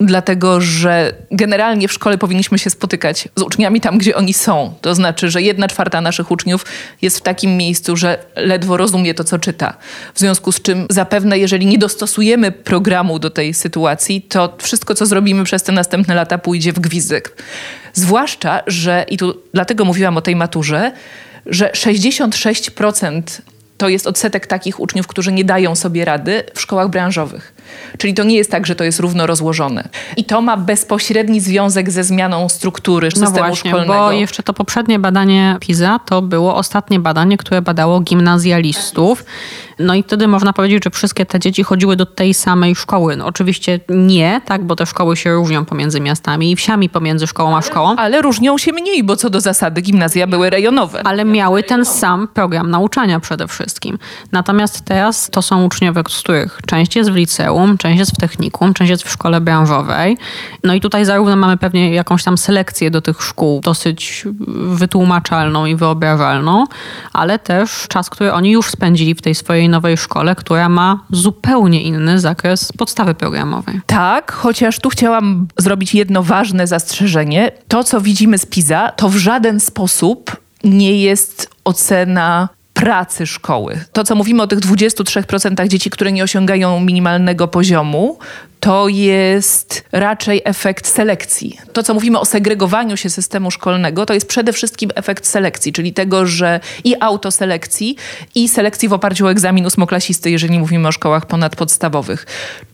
[0.00, 4.74] dlatego że generalnie w szkole powinniśmy się spotykać z uczniami tam, gdzie oni są.
[4.80, 6.66] To znaczy, że jedna czwarta naszych uczniów
[7.02, 9.76] jest w takim miejscu, że ledwo rozumie to, co czyta.
[10.14, 15.06] W związku z czym zapewne, jeżeli nie dostosujemy programu do tej sytuacji, to wszystko, co
[15.06, 17.42] zrobimy przez te następne lata, pójdzie w gwizdek.
[17.94, 20.92] Zwłaszcza, że, i tu dlatego mówiłam o tej maturze,
[21.46, 23.22] że 66%
[23.78, 27.54] to jest odsetek takich uczniów, którzy nie dają sobie rady w szkołach branżowych.
[27.98, 29.88] Czyli to nie jest tak, że to jest równo rozłożone.
[30.16, 33.92] I to ma bezpośredni związek ze zmianą struktury no systemu właśnie, szkolnego.
[33.92, 39.24] Bo jeszcze to poprzednie badanie PISA to było ostatnie badanie, które badało gimnazjalistów.
[39.78, 43.16] No i wtedy można powiedzieć, że wszystkie te dzieci chodziły do tej samej szkoły.
[43.16, 47.56] No oczywiście nie, tak, bo te szkoły się różnią pomiędzy miastami i wsiami pomiędzy szkołą
[47.56, 47.96] a szkołą.
[47.96, 51.06] Ale różnią się mniej, bo co do zasady gimnazja były rejonowe.
[51.06, 53.98] Ale miały ten sam program nauczania przede wszystkim.
[54.32, 57.14] Natomiast teraz to są uczniowie, z których część jest w
[57.58, 60.16] liceum, część jest w technikum, część jest w szkole branżowej.
[60.64, 64.24] No i tutaj zarówno mamy pewnie jakąś tam selekcję do tych szkół, dosyć
[64.68, 66.64] wytłumaczalną i wyobrażalną,
[67.12, 71.82] ale też czas, który oni już spędzili w tej swojej nowej szkole, która ma zupełnie
[71.82, 73.80] inny zakres podstawy programowej.
[73.86, 77.52] Tak, chociaż tu chciałam zrobić jedno ważne zastrzeżenie.
[77.68, 83.80] To, co widzimy z PISA, to w żaden sposób nie jest ocena pracy szkoły.
[83.92, 88.18] To, co mówimy o tych 23% dzieci, które nie osiągają minimalnego poziomu,
[88.60, 91.58] to jest raczej efekt selekcji.
[91.72, 95.92] To, co mówimy o segregowaniu się systemu szkolnego, to jest przede wszystkim efekt selekcji, czyli
[95.92, 97.96] tego, że i autoselekcji,
[98.34, 102.26] i selekcji w oparciu o egzamin ósmoklasisty, jeżeli mówimy o szkołach ponadpodstawowych.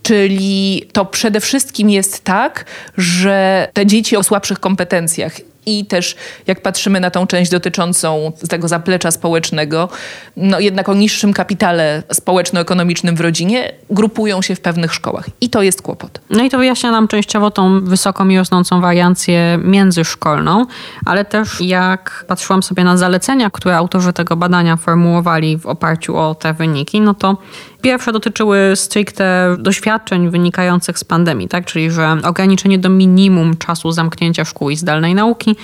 [0.03, 2.65] Czyli to przede wszystkim jest tak,
[2.97, 5.33] że te dzieci o słabszych kompetencjach
[5.65, 6.15] i też
[6.47, 9.89] jak patrzymy na tą część dotyczącą tego zaplecza społecznego,
[10.37, 15.29] no jednak o niższym kapitale społeczno-ekonomicznym w rodzinie, grupują się w pewnych szkołach.
[15.41, 16.21] I to jest kłopot.
[16.29, 20.65] No i to wyjaśnia nam częściowo tą wysoką i rosnącą wariancję międzyszkolną,
[21.05, 26.35] ale też jak patrzyłam sobie na zalecenia, które autorzy tego badania formułowali w oparciu o
[26.35, 27.37] te wyniki, no to
[27.85, 31.65] Pierwsze dotyczyły stricte doświadczeń wynikających z pandemii, tak?
[31.65, 35.54] czyli że ograniczenie do minimum czasu zamknięcia szkół i zdalnej nauki,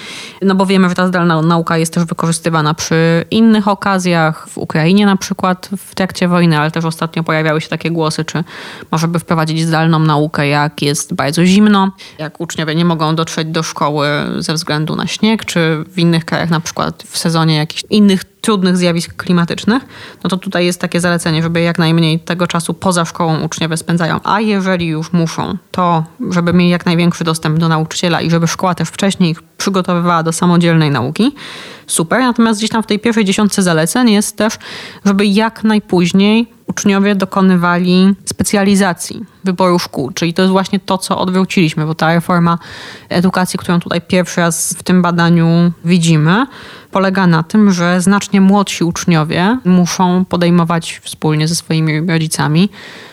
[0.42, 5.06] no bo wiemy, że ta zdalna nauka jest też wykorzystywana przy innych okazjach, w Ukrainie
[5.06, 8.44] na przykład w trakcie wojny, ale też ostatnio pojawiały się takie głosy, czy
[8.92, 13.64] może by wprowadzić zdalną naukę, jak jest bardzo zimno, jak uczniowie nie mogą dotrzeć do
[13.64, 14.08] szkoły
[14.40, 18.78] ze względu na śnieg, czy w innych krajach na przykład w sezonie jakichś innych trudnych
[18.78, 19.84] zjawisk klimatycznych,
[20.24, 24.20] no to tutaj jest takie zalecenie, żeby jak najmniej tego czasu poza szkołą uczniowie spędzają.
[24.24, 28.76] A jeżeli już muszą, to żeby mieli jak największy dostęp do nauczyciela i żeby szkoła
[28.76, 31.36] też wcześniej ich przygotowywała do samodzielnej nauki.
[31.88, 32.20] Super.
[32.20, 34.54] Natomiast gdzieś tam w tej pierwszej dziesiątce zaleceń jest też,
[35.06, 40.12] żeby jak najpóźniej uczniowie dokonywali specjalizacji, wyboru szkół.
[40.12, 42.58] Czyli to jest właśnie to, co odwróciliśmy, bo ta reforma
[43.10, 46.46] edukacji, którą tutaj pierwszy raz w tym badaniu widzimy,
[46.92, 52.70] polega na tym, że znacznie młodsi uczniowie muszą podejmować wspólnie ze swoimi rodzicami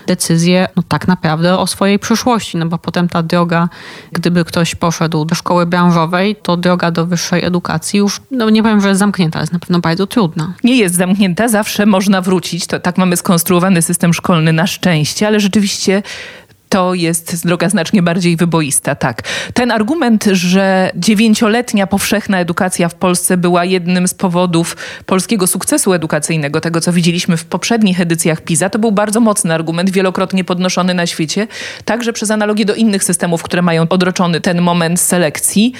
[0.07, 3.69] decyzje no tak naprawdę o swojej przyszłości, no bo potem ta droga,
[4.13, 8.81] gdyby ktoś poszedł do szkoły branżowej, to droga do wyższej edukacji już, no nie powiem,
[8.81, 10.55] że jest zamknięta, jest na pewno bardzo trudna.
[10.65, 12.67] Nie jest zamknięta, zawsze można wrócić.
[12.67, 16.03] To tak mamy skonstruowany system szkolny na szczęście, ale rzeczywiście
[16.69, 19.23] to jest droga znacznie bardziej wyboista, tak.
[19.55, 24.77] Ten argument, że dziewięcioletnia powszechna edukacja w Polsce była jednym z powodów
[25.07, 29.91] polskiego sukcesu edukacyjnego, tego co widzieliśmy w poprzednich edycjach PISA, to był bardzo mocny argument,
[29.91, 31.47] wielokrotnie podnoszony na świecie,
[31.85, 35.73] także przez analogię do innych systemów, które mają odroczony ten moment selekcji.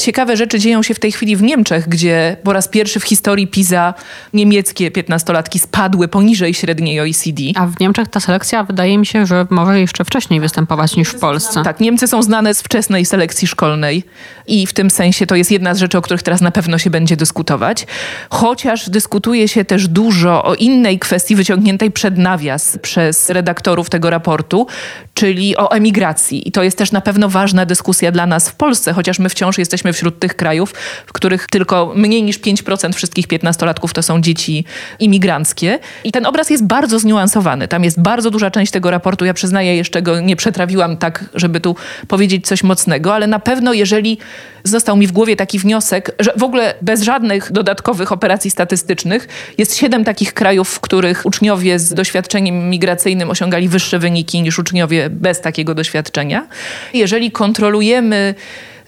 [0.00, 3.46] Ciekawe rzeczy dzieją się w tej chwili w Niemczech, gdzie po raz pierwszy w historii
[3.46, 3.94] PISA
[4.32, 7.42] niemieckie piętnastolatki spadły poniżej średniej OECD.
[7.54, 11.08] A w Niemczech ta selekcja wydaje mi się, że może jeszcze wcześniej wcześniej występować niż
[11.08, 11.62] w Polsce.
[11.62, 14.04] Tak, Niemcy są znane z wczesnej selekcji szkolnej
[14.46, 16.90] i w tym sensie to jest jedna z rzeczy, o których teraz na pewno się
[16.90, 17.86] będzie dyskutować.
[18.30, 24.66] Chociaż dyskutuje się też dużo o innej kwestii wyciągniętej przed nawias przez redaktorów tego raportu,
[25.14, 26.48] czyli o emigracji.
[26.48, 29.58] I to jest też na pewno ważna dyskusja dla nas w Polsce, chociaż my wciąż
[29.58, 30.74] jesteśmy wśród tych krajów,
[31.06, 34.64] w których tylko mniej niż 5% wszystkich piętnastolatków to są dzieci
[34.98, 35.78] imigranckie.
[36.04, 37.68] I ten obraz jest bardzo zniuansowany.
[37.68, 41.60] Tam jest bardzo duża część tego raportu, ja przyznaję, jeszcze go nie przetrawiłam tak, żeby
[41.60, 41.76] tu
[42.08, 44.18] powiedzieć coś mocnego, ale na pewno jeżeli
[44.64, 49.76] został mi w głowie taki wniosek, że w ogóle bez żadnych dodatkowych operacji statystycznych jest
[49.76, 55.40] siedem takich krajów, w których uczniowie z doświadczeniem migracyjnym osiągali wyższe wyniki niż uczniowie bez
[55.40, 56.46] takiego doświadczenia.
[56.94, 58.34] Jeżeli kontrolujemy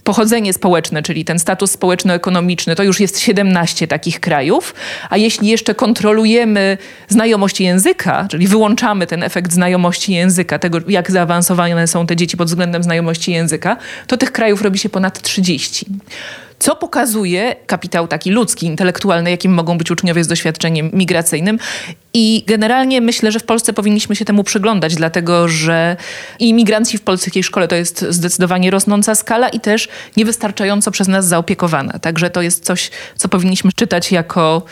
[0.09, 4.75] pochodzenie społeczne, czyli ten status społeczno-ekonomiczny, to już jest 17 takich krajów,
[5.11, 11.87] a jeśli jeszcze kontrolujemy znajomość języka, czyli wyłączamy ten efekt znajomości języka, tego jak zaawansowane
[11.87, 15.87] są te dzieci pod względem znajomości języka, to tych krajów robi się ponad 30
[16.59, 21.59] co pokazuje kapitał taki ludzki, intelektualny, jakim mogą być uczniowie z doświadczeniem migracyjnym.
[22.14, 25.97] I generalnie myślę, że w Polsce powinniśmy się temu przyglądać, dlatego że
[26.38, 31.99] imigranci w polskiej szkole to jest zdecydowanie rosnąca skala i też niewystarczająco przez nas zaopiekowana.
[31.99, 34.62] Także to jest coś, co powinniśmy czytać jako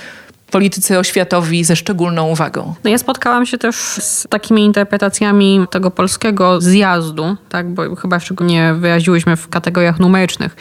[0.57, 2.75] politycy oświatowi ze szczególną uwagą.
[2.85, 8.75] No ja spotkałam się też z takimi interpretacjami tego polskiego zjazdu, tak, bo chyba szczególnie
[8.75, 10.57] wyraziłyśmy w kategoriach numerycznych.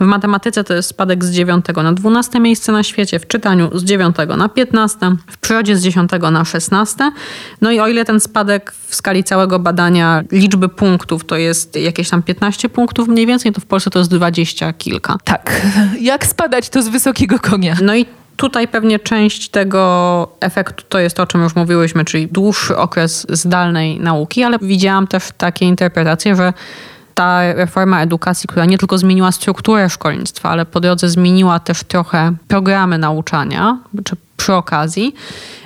[0.00, 3.84] W matematyce to jest spadek z 9 na 12 miejsce na świecie, w czytaniu z
[3.84, 7.12] 9 na 15, w przyrodzie z 10 na 16.
[7.60, 12.10] No i o ile ten spadek w skali całego badania liczby punktów to jest jakieś
[12.10, 15.18] tam 15 punktów mniej więcej, to w Polsce to jest 20 kilka.
[15.24, 15.62] Tak.
[16.00, 17.76] Jak spadać to z wysokiego konia?
[17.82, 22.28] No i Tutaj pewnie część tego efektu to jest to, o czym już mówiłyśmy, czyli
[22.28, 26.52] dłuższy okres zdalnej nauki, ale widziałam też takie interpretacje, że
[27.14, 32.32] ta reforma edukacji, która nie tylko zmieniła strukturę szkolnictwa, ale po drodze zmieniła też trochę
[32.48, 35.14] programy nauczania, czy przy okazji,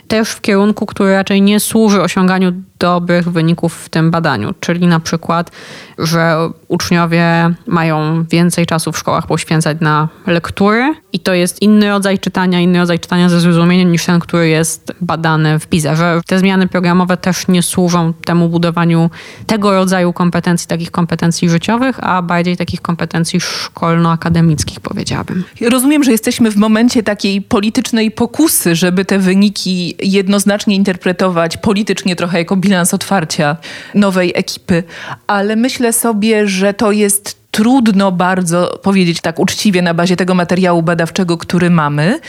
[0.08, 5.00] też w kierunku, który raczej nie służy osiąganiu dobrych wyników w tym badaniu, czyli na
[5.00, 5.50] przykład,
[5.98, 6.36] że
[6.68, 12.60] uczniowie mają więcej czasu w szkołach poświęcać na lektury i to jest inny rodzaj czytania,
[12.60, 16.68] inny rodzaj czytania ze zrozumieniem niż ten, który jest badany w PISA, że te zmiany
[16.68, 19.10] programowe też nie służą temu budowaniu
[19.46, 25.44] tego rodzaju kompetencji, takich kompetencji życiowych, a bardziej takich kompetencji szkolno-akademickich, powiedziałabym.
[25.60, 32.38] Rozumiem, że jesteśmy w momencie takiej politycznej pokusy, żeby te wyniki jednoznacznie interpretować politycznie trochę
[32.38, 33.56] jako bilans otwarcia
[33.94, 34.82] nowej ekipy,
[35.26, 40.82] ale myślę sobie, że to jest trudno bardzo powiedzieć tak uczciwie na bazie tego materiału
[40.82, 42.20] badawczego, który mamy.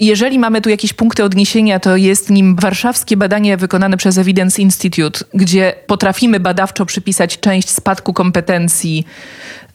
[0.00, 5.24] Jeżeli mamy tu jakieś punkty odniesienia, to jest nim warszawskie badanie wykonane przez Evidence Institute,
[5.34, 9.06] gdzie potrafimy badawczo przypisać część spadku kompetencji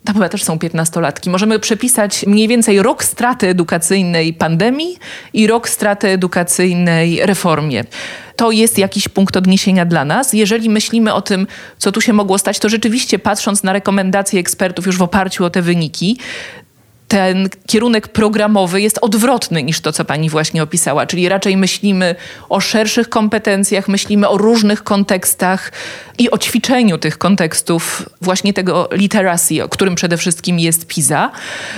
[0.08, 1.30] to chyba też są piętnastolatki.
[1.30, 4.98] Możemy przepisać mniej więcej rok straty edukacyjnej pandemii
[5.34, 7.84] i rok straty edukacyjnej reformie
[8.36, 10.34] to jest jakiś punkt odniesienia dla nas.
[10.34, 14.86] Jeżeli myślimy o tym, co tu się mogło stać, to rzeczywiście patrząc na rekomendacje ekspertów
[14.86, 16.18] już w oparciu o te wyniki,
[17.08, 22.16] ten kierunek programowy jest odwrotny niż to, co pani właśnie opisała, czyli raczej myślimy
[22.50, 25.72] o szerszych kompetencjach, myślimy o różnych kontekstach
[26.18, 31.32] i o ćwiczeniu tych kontekstów, właśnie tego literacy, o którym przede wszystkim jest PISA.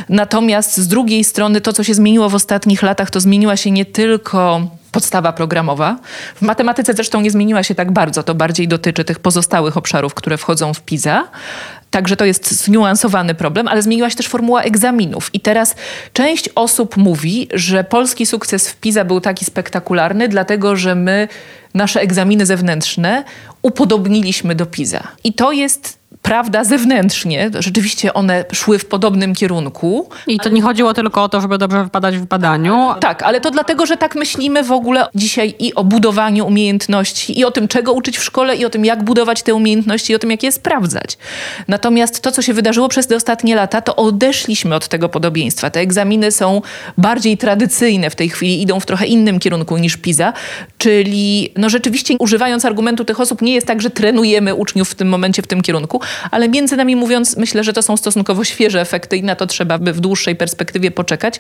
[0.10, 3.86] Natomiast z drugiej strony to, co się zmieniło w ostatnich latach, to zmieniła się nie
[3.86, 4.62] tylko
[4.92, 5.98] podstawa programowa.
[6.36, 10.38] W matematyce zresztą nie zmieniła się tak bardzo, to bardziej dotyczy tych pozostałych obszarów, które
[10.38, 11.28] wchodzą w PISA.
[11.92, 15.30] Także to jest zniuansowany problem, ale zmieniła się też formuła egzaminów.
[15.34, 15.76] I teraz
[16.14, 21.28] część osób mówi, że polski sukces w PISA był taki spektakularny, dlatego że my
[21.74, 23.24] nasze egzaminy zewnętrzne
[23.62, 25.08] upodobniliśmy do PISA.
[25.24, 30.10] I to jest prawda zewnętrznie, rzeczywiście one szły w podobnym kierunku.
[30.28, 32.94] I to nie chodziło tylko o to, żeby dobrze wypadać w badaniu.
[33.00, 37.46] Tak, ale to dlatego, że tak myślimy w ogóle dzisiaj i o budowaniu umiejętności, i
[37.46, 40.20] o tym, czego uczyć w szkole, i o tym, jak budować te umiejętności, i o
[40.20, 41.18] tym, jak je sprawdzać.
[41.68, 45.70] Natomiast to, co się wydarzyło przez te ostatnie lata, to odeszliśmy od tego podobieństwa.
[45.70, 46.62] Te egzaminy są
[46.98, 50.34] bardziej tradycyjne w tej chwili, idą w trochę innym kierunku niż PISA,
[50.78, 55.10] czyli no rzeczywiście używając argumentu tych osób, nie jest tak, że trenujemy uczniów w tym
[55.10, 55.99] momencie w tym kierunku,
[56.32, 59.78] ale między nami mówiąc, myślę, że to są stosunkowo świeże efekty i na to trzeba
[59.78, 61.40] by w dłuższej perspektywie poczekać.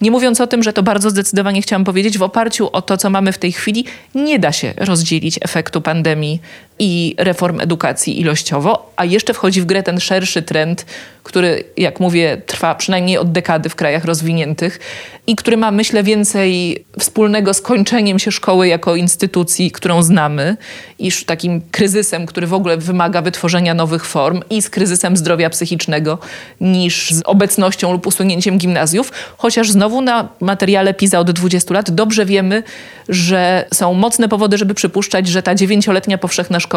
[0.00, 3.10] Nie mówiąc o tym, że to bardzo zdecydowanie chciałam powiedzieć, w oparciu o to, co
[3.10, 6.40] mamy w tej chwili, nie da się rozdzielić efektu pandemii
[6.80, 10.86] i reform edukacji ilościowo, a jeszcze wchodzi w grę ten szerszy trend,
[11.22, 14.80] który, jak mówię, trwa przynajmniej od dekady w krajach rozwiniętych
[15.26, 20.56] i który ma, myślę, więcej wspólnego z kończeniem się szkoły jako instytucji, którą znamy,
[20.98, 26.18] iż takim kryzysem, który w ogóle wymaga wytworzenia nowych form i z kryzysem zdrowia psychicznego,
[26.60, 29.12] niż z obecnością lub usunięciem gimnazjów.
[29.36, 32.62] Chociaż znowu na materiale PISA od 20 lat dobrze wiemy,
[33.08, 36.69] że są mocne powody, żeby przypuszczać, że ta dziewięcioletnia powszechna szkoła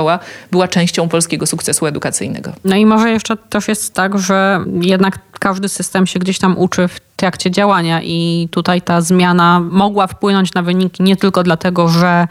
[0.52, 2.54] była częścią polskiego sukcesu edukacyjnego.
[2.66, 6.88] No i może jeszcze też jest tak, że jednak każdy system się gdzieś tam uczy
[6.88, 12.28] w trakcie działania i tutaj ta zmiana mogła wpłynąć na wyniki nie tylko dlatego, że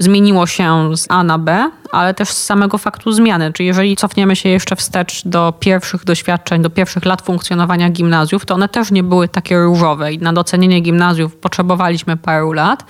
[0.00, 3.52] zmieniło się z A na B, ale też z samego faktu zmiany.
[3.52, 8.54] Czyli jeżeli cofniemy się jeszcze wstecz do pierwszych doświadczeń, do pierwszych lat funkcjonowania gimnazjów, to
[8.54, 12.84] one też nie były takie różowe i na docenienie gimnazjów potrzebowaliśmy paru lat.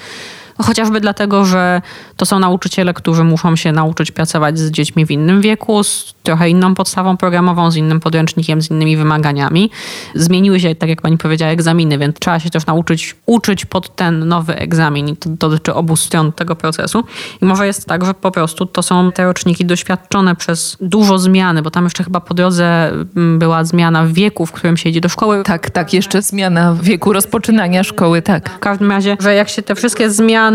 [0.62, 1.82] Chociażby dlatego, że
[2.16, 6.50] to są nauczyciele, którzy muszą się nauczyć pracować z dziećmi w innym wieku, z trochę
[6.50, 9.70] inną podstawą programową, z innym podręcznikiem, z innymi wymaganiami.
[10.14, 14.28] Zmieniły się, tak jak pani powiedziała, egzaminy, więc trzeba się też nauczyć uczyć pod ten
[14.28, 17.04] nowy egzamin i to dotyczy obu stron tego procesu.
[17.42, 21.62] I może jest tak, że po prostu to są te roczniki doświadczone przez dużo zmiany,
[21.62, 25.00] bo tam jeszcze chyba po drodze mm, była zmiana w wieku, w którym się idzie
[25.00, 25.42] do szkoły.
[25.44, 28.50] Tak, tak, jeszcze zmiana wieku rozpoczynania szkoły, tak.
[28.50, 30.49] W każdym razie, że jak się te wszystkie zmiany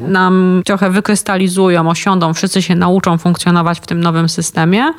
[0.00, 4.92] nam trochę wykrystalizują, osiądą, wszyscy się nauczą funkcjonować w tym nowym systemie,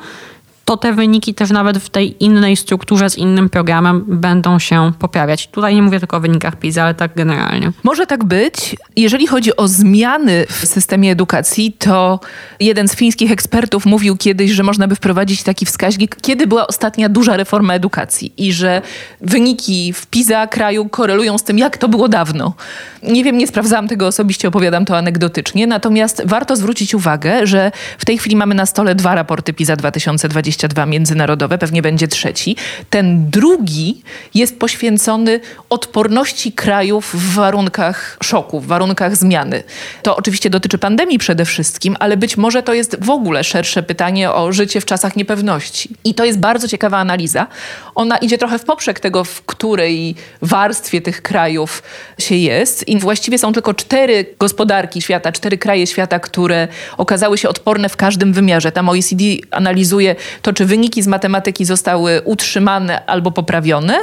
[0.70, 5.46] to te wyniki też nawet w tej innej strukturze z innym programem będą się poprawiać.
[5.46, 7.72] Tutaj nie mówię tylko o wynikach PISA, ale tak generalnie.
[7.82, 8.76] Może tak być.
[8.96, 12.20] Jeżeli chodzi o zmiany w systemie edukacji, to
[12.60, 17.08] jeden z fińskich ekspertów mówił kiedyś, że można by wprowadzić taki wskaźnik, kiedy była ostatnia
[17.08, 18.82] duża reforma edukacji i że
[19.20, 22.54] wyniki w PISA kraju korelują z tym, jak to było dawno.
[23.02, 28.04] Nie wiem, nie sprawdzałam tego osobiście, opowiadam to anegdotycznie, natomiast warto zwrócić uwagę, że w
[28.04, 32.56] tej chwili mamy na stole dwa raporty PISA 2020 22 międzynarodowe, pewnie będzie trzeci.
[32.90, 34.02] Ten drugi
[34.34, 35.40] jest poświęcony
[35.70, 39.62] odporności krajów w warunkach szoku, w warunkach zmiany.
[40.02, 44.32] To oczywiście dotyczy pandemii przede wszystkim, ale być może to jest w ogóle szersze pytanie
[44.32, 45.90] o życie w czasach niepewności.
[46.04, 47.46] I to jest bardzo ciekawa analiza.
[47.94, 51.82] Ona idzie trochę w poprzek tego, w której warstwie tych krajów
[52.18, 52.88] się jest.
[52.88, 57.96] I właściwie są tylko cztery gospodarki świata, cztery kraje świata, które okazały się odporne w
[57.96, 58.72] każdym wymiarze.
[58.72, 63.98] Tam OECD analizuje to, czy wyniki z matematyki zostały utrzymane albo poprawione,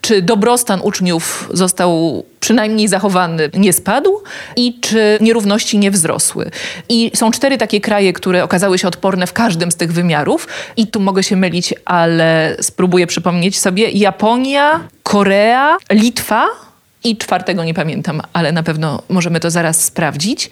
[0.00, 4.22] czy dobrostan uczniów został przynajmniej zachowany, nie spadł
[4.56, 6.50] i czy nierówności nie wzrosły.
[6.88, 10.86] I są cztery takie kraje, które okazały się odporne w każdym z tych wymiarów i
[10.86, 16.46] tu mogę się mylić, ale spróbuję przypomnieć sobie Japonia, Korea, Litwa,
[17.04, 20.50] i czwartego nie pamiętam, ale na pewno możemy to zaraz sprawdzić.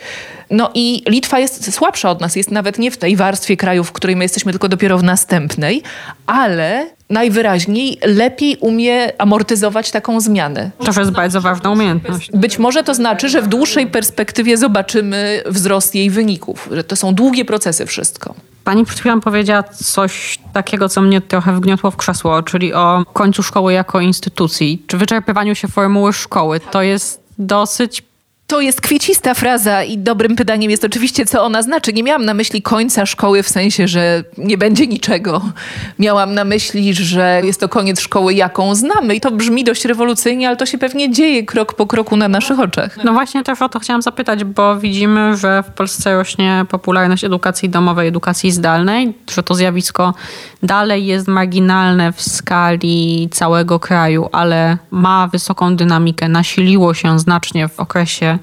[0.51, 3.93] No i Litwa jest słabsza od nas, jest nawet nie w tej warstwie krajów, w
[3.93, 5.83] której my jesteśmy, tylko dopiero w następnej,
[6.27, 10.71] ale najwyraźniej lepiej umie amortyzować taką zmianę.
[10.85, 12.31] To jest bardzo ważna umiejętność.
[12.35, 17.15] Być może to znaczy, że w dłuższej perspektywie zobaczymy wzrost jej wyników, że to są
[17.15, 18.35] długie procesy wszystko.
[18.65, 23.43] Pani przed chwilą powiedziała coś takiego, co mnie trochę wgniotło w krzesło, czyli o końcu
[23.43, 26.61] szkoły jako instytucji, czy wyczerpywaniu się formuły szkoły.
[26.61, 28.10] To jest dosyć
[28.51, 31.93] to jest kwiecista fraza i dobrym pytaniem jest oczywiście, co ona znaczy.
[31.93, 35.43] Nie miałam na myśli końca szkoły w sensie, że nie będzie niczego.
[35.99, 39.15] Miałam na myśli, że jest to koniec szkoły, jaką znamy.
[39.15, 42.61] I to brzmi dość rewolucyjnie, ale to się pewnie dzieje krok po kroku na naszych
[42.61, 43.05] oczach.
[43.05, 47.69] No właśnie też o to chciałam zapytać, bo widzimy, że w Polsce rośnie popularność edukacji
[47.69, 50.15] domowej, edukacji zdalnej, że to zjawisko
[50.63, 57.81] dalej jest marginalne w skali całego kraju, ale ma wysoką dynamikę, nasiliło się znacznie w
[57.81, 58.39] okresie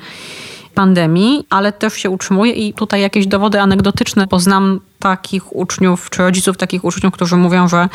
[0.78, 6.22] pandemii, ale też się utrzymuje i tutaj jakieś dowody anegdotyczne, bo znam takich uczniów, czy
[6.22, 7.90] rodziców takich uczniów, którzy mówią, że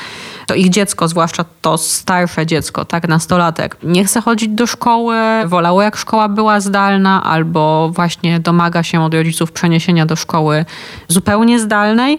[0.47, 5.83] to ich dziecko, zwłaszcza to starsze dziecko, tak, nastolatek, nie chce chodzić do szkoły, wolało
[5.83, 10.65] jak szkoła była zdalna, albo właśnie domaga się od rodziców przeniesienia do szkoły
[11.09, 12.19] zupełnie zdalnej.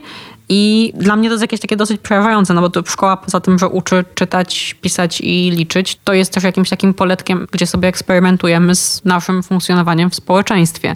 [0.49, 3.59] I dla mnie to jest jakieś takie dosyć przerażające, no bo to szkoła poza tym,
[3.59, 8.75] że uczy czytać, pisać i liczyć, to jest też jakimś takim poletkiem, gdzie sobie eksperymentujemy
[8.75, 10.95] z naszym funkcjonowaniem w społeczeństwie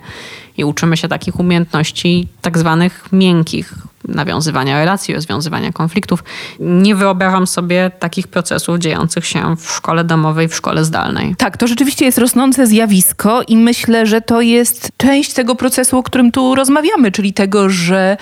[0.58, 3.74] i uczymy się takich umiejętności tak zwanych miękkich,
[4.08, 6.24] nawiązywania relacji, rozwiązywania konfliktów.
[6.60, 11.36] Nie wyobrażam sobie takich procesów dziejących się w szkole domowej, w szkole zdalnej.
[11.36, 16.04] Tak, to rzeczywiście jest rosnące zjawisko i myślę, że to jest część tego procesu, o
[16.04, 18.18] którym tu rozmawiamy, czyli tego, że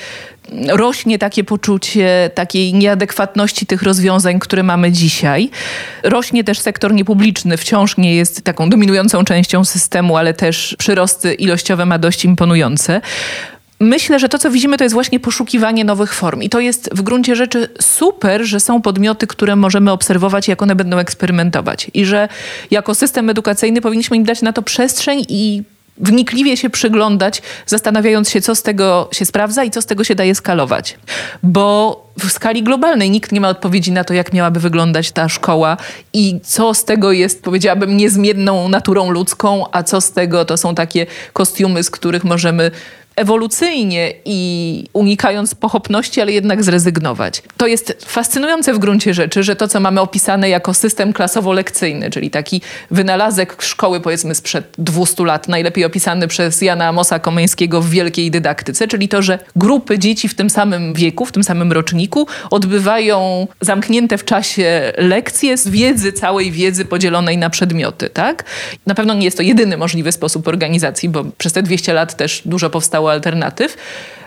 [0.67, 5.49] rośnie takie poczucie takiej nieadekwatności tych rozwiązań, które mamy dzisiaj.
[6.03, 11.85] Rośnie też sektor niepubliczny, wciąż nie jest taką dominującą częścią systemu, ale też przyrosty ilościowe
[11.85, 13.01] ma dość imponujące.
[13.79, 16.41] Myślę, że to, co widzimy, to jest właśnie poszukiwanie nowych form.
[16.41, 20.75] I to jest w gruncie rzeczy super, że są podmioty, które możemy obserwować, jak one
[20.75, 21.91] będą eksperymentować.
[21.93, 22.29] I że
[22.71, 25.63] jako system edukacyjny powinniśmy im dać na to przestrzeń i
[25.97, 30.15] wnikliwie się przyglądać, zastanawiając się, co z tego się sprawdza i co z tego się
[30.15, 30.97] daje skalować.
[31.43, 33.09] Bo w skali globalnej.
[33.11, 35.77] Nikt nie ma odpowiedzi na to, jak miałaby wyglądać ta szkoła
[36.13, 40.75] i co z tego jest, powiedziałabym, niezmienną naturą ludzką, a co z tego to są
[40.75, 42.71] takie kostiumy, z których możemy
[43.15, 47.41] ewolucyjnie i unikając pochopności, ale jednak zrezygnować.
[47.57, 52.29] To jest fascynujące w gruncie rzeczy, że to, co mamy opisane jako system klasowo-lekcyjny, czyli
[52.29, 52.61] taki
[52.91, 58.87] wynalazek szkoły powiedzmy sprzed 200 lat, najlepiej opisany przez Jana Amosa Komeńskiego w Wielkiej Dydaktyce,
[58.87, 64.17] czyli to, że grupy dzieci w tym samym wieku, w tym samym roczniku odbywają zamknięte
[64.17, 68.43] w czasie lekcje z wiedzy, całej wiedzy podzielonej na przedmioty, tak?
[68.85, 72.41] Na pewno nie jest to jedyny możliwy sposób organizacji, bo przez te 200 lat też
[72.45, 73.77] dużo powstało alternatyw,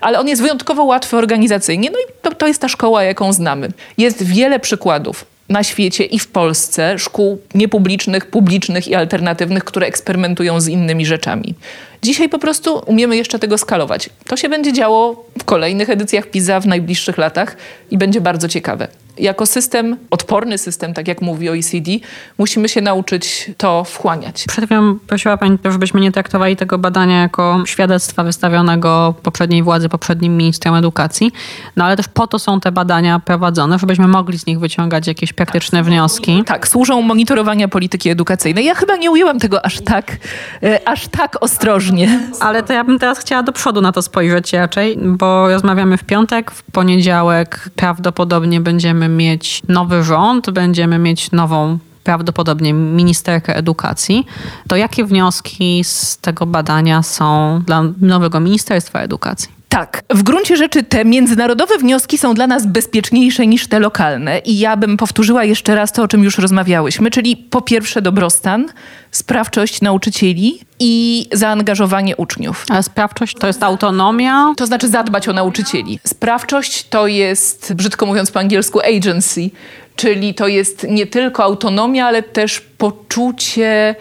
[0.00, 1.90] ale on jest wyjątkowo łatwy organizacyjnie.
[1.90, 3.68] No i to, to jest ta szkoła, jaką znamy.
[3.98, 10.60] Jest wiele przykładów na świecie i w Polsce szkół niepublicznych, publicznych i alternatywnych, które eksperymentują
[10.60, 11.54] z innymi rzeczami.
[12.02, 14.10] Dzisiaj po prostu umiemy jeszcze tego skalować.
[14.26, 17.56] To się będzie działo w kolejnych edycjach PISA w najbliższych latach
[17.90, 18.88] i będzie bardzo ciekawe
[19.20, 21.90] jako system, odporny system, tak jak mówi OECD,
[22.38, 24.44] musimy się nauczyć to wchłaniać.
[24.48, 30.36] Przed chwilą prosiła Pani, żebyśmy nie traktowali tego badania jako świadectwa wystawionego poprzedniej władzy, poprzednim
[30.36, 31.32] ministrem edukacji,
[31.76, 35.32] no ale też po to są te badania prowadzone, żebyśmy mogli z nich wyciągać jakieś
[35.32, 36.44] praktyczne wnioski.
[36.46, 38.64] Tak, służą monitorowania polityki edukacyjnej.
[38.64, 40.16] Ja chyba nie ujęłam tego aż tak,
[40.62, 42.20] e, aż tak ostrożnie.
[42.40, 46.04] Ale to ja bym teraz chciała do przodu na to spojrzeć raczej, bo rozmawiamy w
[46.04, 54.26] piątek, w poniedziałek prawdopodobnie będziemy mieć nowy rząd, będziemy mieć nową prawdopodobnie ministerkę edukacji,
[54.68, 59.57] to jakie wnioski z tego badania są dla nowego Ministerstwa Edukacji?
[59.68, 64.58] Tak, w gruncie rzeczy te międzynarodowe wnioski są dla nas bezpieczniejsze niż te lokalne i
[64.58, 68.66] ja bym powtórzyła jeszcze raz to, o czym już rozmawiałyśmy, czyli po pierwsze dobrostan,
[69.10, 72.64] sprawczość nauczycieli i zaangażowanie uczniów.
[72.68, 74.52] A sprawczość to jest autonomia?
[74.56, 76.00] To znaczy zadbać o nauczycieli.
[76.06, 79.50] Sprawczość to jest, brzydko mówiąc po angielsku, agency,
[79.96, 83.94] czyli to jest nie tylko autonomia, ale też poczucie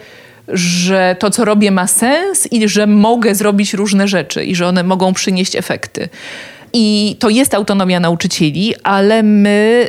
[0.52, 4.82] że to, co robię, ma sens i że mogę zrobić różne rzeczy i że one
[4.82, 6.08] mogą przynieść efekty.
[6.72, 9.88] I to jest autonomia nauczycieli, ale my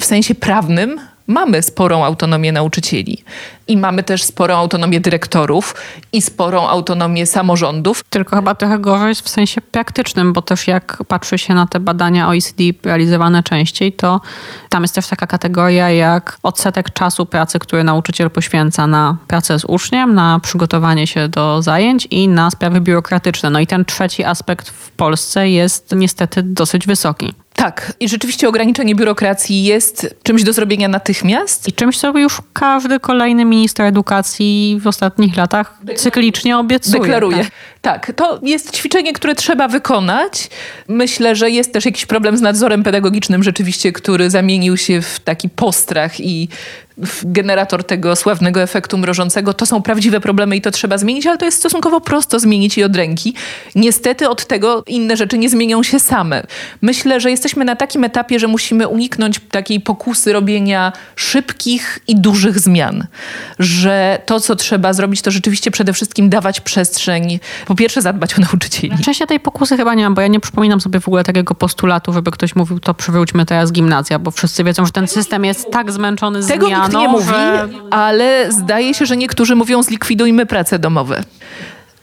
[0.00, 3.24] w sensie prawnym mamy sporą autonomię nauczycieli
[3.68, 5.74] i mamy też sporą autonomię dyrektorów
[6.12, 8.04] i sporą autonomię samorządów.
[8.10, 12.28] Tylko chyba trochę gorzej w sensie praktycznym, bo też jak patrzy się na te badania
[12.28, 14.20] OECD realizowane częściej, to
[14.68, 19.64] tam jest też taka kategoria jak odsetek czasu pracy, który nauczyciel poświęca na pracę z
[19.64, 23.50] uczniem, na przygotowanie się do zajęć i na sprawy biurokratyczne.
[23.50, 27.34] No i ten trzeci aspekt w Polsce jest niestety dosyć wysoki.
[27.64, 31.68] Tak, i rzeczywiście ograniczenie biurokracji jest czymś do zrobienia natychmiast.
[31.68, 37.00] I czymś, co już każdy kolejny minister edukacji w ostatnich latach cyklicznie obiecuje.
[37.00, 37.36] Deklaruje.
[37.36, 38.06] Tak.
[38.06, 40.50] tak, to jest ćwiczenie, które trzeba wykonać.
[40.88, 45.48] Myślę, że jest też jakiś problem z nadzorem pedagogicznym rzeczywiście, który zamienił się w taki
[45.48, 46.48] postrach i
[47.24, 49.54] generator tego sławnego efektu mrożącego.
[49.54, 52.84] To są prawdziwe problemy i to trzeba zmienić, ale to jest stosunkowo prosto zmienić i
[52.84, 53.34] od ręki.
[53.74, 56.46] Niestety od tego inne rzeczy nie zmienią się same.
[56.82, 62.58] Myślę, że jesteśmy na takim etapie, że musimy uniknąć takiej pokusy robienia szybkich i dużych
[62.58, 63.06] zmian.
[63.58, 67.38] Że to, co trzeba zrobić, to rzeczywiście przede wszystkim dawać przestrzeń.
[67.66, 68.98] Po pierwsze zadbać o nauczycieli.
[69.02, 72.12] Szczęście tej pokusy chyba nie mam, bo ja nie przypominam sobie w ogóle takiego postulatu,
[72.12, 75.92] żeby ktoś mówił, to przywróćmy teraz gimnazja, bo wszyscy wiedzą, że ten system jest tak
[75.92, 77.32] zmęczony zmianą nikt nie mówi,
[77.90, 81.24] ale zdaje się, że niektórzy mówią zlikwidujmy prace domowe.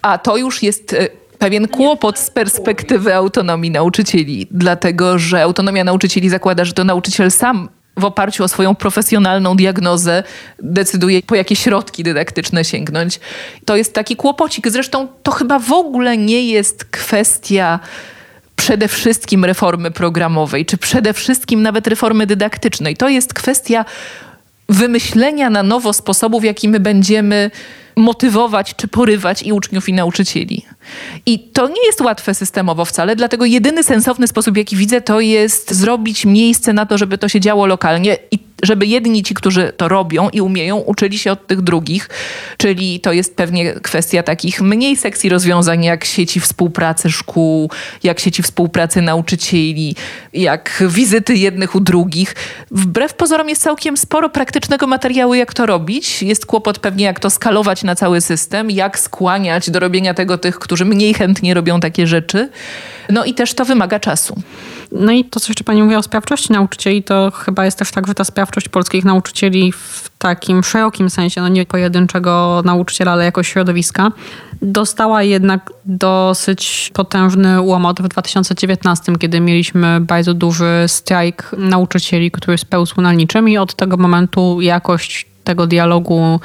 [0.02, 1.08] A to już jest e,
[1.38, 7.70] pewien kłopot z perspektywy autonomii nauczycieli, dlatego że autonomia nauczycieli zakłada, że to nauczyciel sam
[7.98, 10.24] w oparciu o swoją profesjonalną diagnozę
[10.60, 13.20] decyduje, po jakie środki dydaktyczne sięgnąć.
[13.66, 14.68] To jest taki kłopocik.
[14.68, 17.80] Zresztą to chyba w ogóle nie jest kwestia
[18.56, 22.98] przede wszystkim reformy programowej, czy przede wszystkim nawet reformy dydaktycznej.
[22.98, 23.86] To jest kwestia
[24.72, 27.52] wymyślenia na nowo sposobów, jaki my będziemy
[27.96, 30.66] motywować czy porywać i uczniów, i nauczycieli.
[31.26, 35.74] I to nie jest łatwe systemowo wcale, dlatego jedyny sensowny sposób, jaki widzę, to jest
[35.74, 39.88] zrobić miejsce na to, żeby to się działo lokalnie i żeby jedni ci, którzy to
[39.88, 42.10] robią i umieją, uczyli się od tych drugich.
[42.58, 47.70] Czyli to jest pewnie kwestia takich mniej sekcji rozwiązań, jak sieci współpracy szkół,
[48.04, 49.96] jak sieci współpracy nauczycieli,
[50.34, 52.36] jak wizyty jednych u drugich.
[52.72, 56.24] Wbrew pozorom jest całkiem sporo praktycznego materiału, jak to robić.
[56.24, 60.60] Jest kłopot pewnie, jak to skalować na cały system, jak skłaniać do robienia tego tych,
[60.60, 62.50] którzy mniej chętnie robią takie rzeczy.
[63.10, 64.36] No i też to wymaga czasu.
[64.92, 68.08] No i to, co jeszcze Pani mówiła o sprawczości nauczycieli, to chyba jest też tak,
[68.08, 73.26] że ta sprawczość sprawczość polskich nauczycieli w takim szerokim sensie, no nie pojedynczego nauczyciela, ale
[73.26, 74.12] jako środowiska,
[74.62, 83.02] dostała jednak dosyć potężny łomot w 2019, kiedy mieliśmy bardzo duży strajk nauczycieli, który spełzł
[83.02, 86.40] na niczym i od tego momentu jakość tego dialogu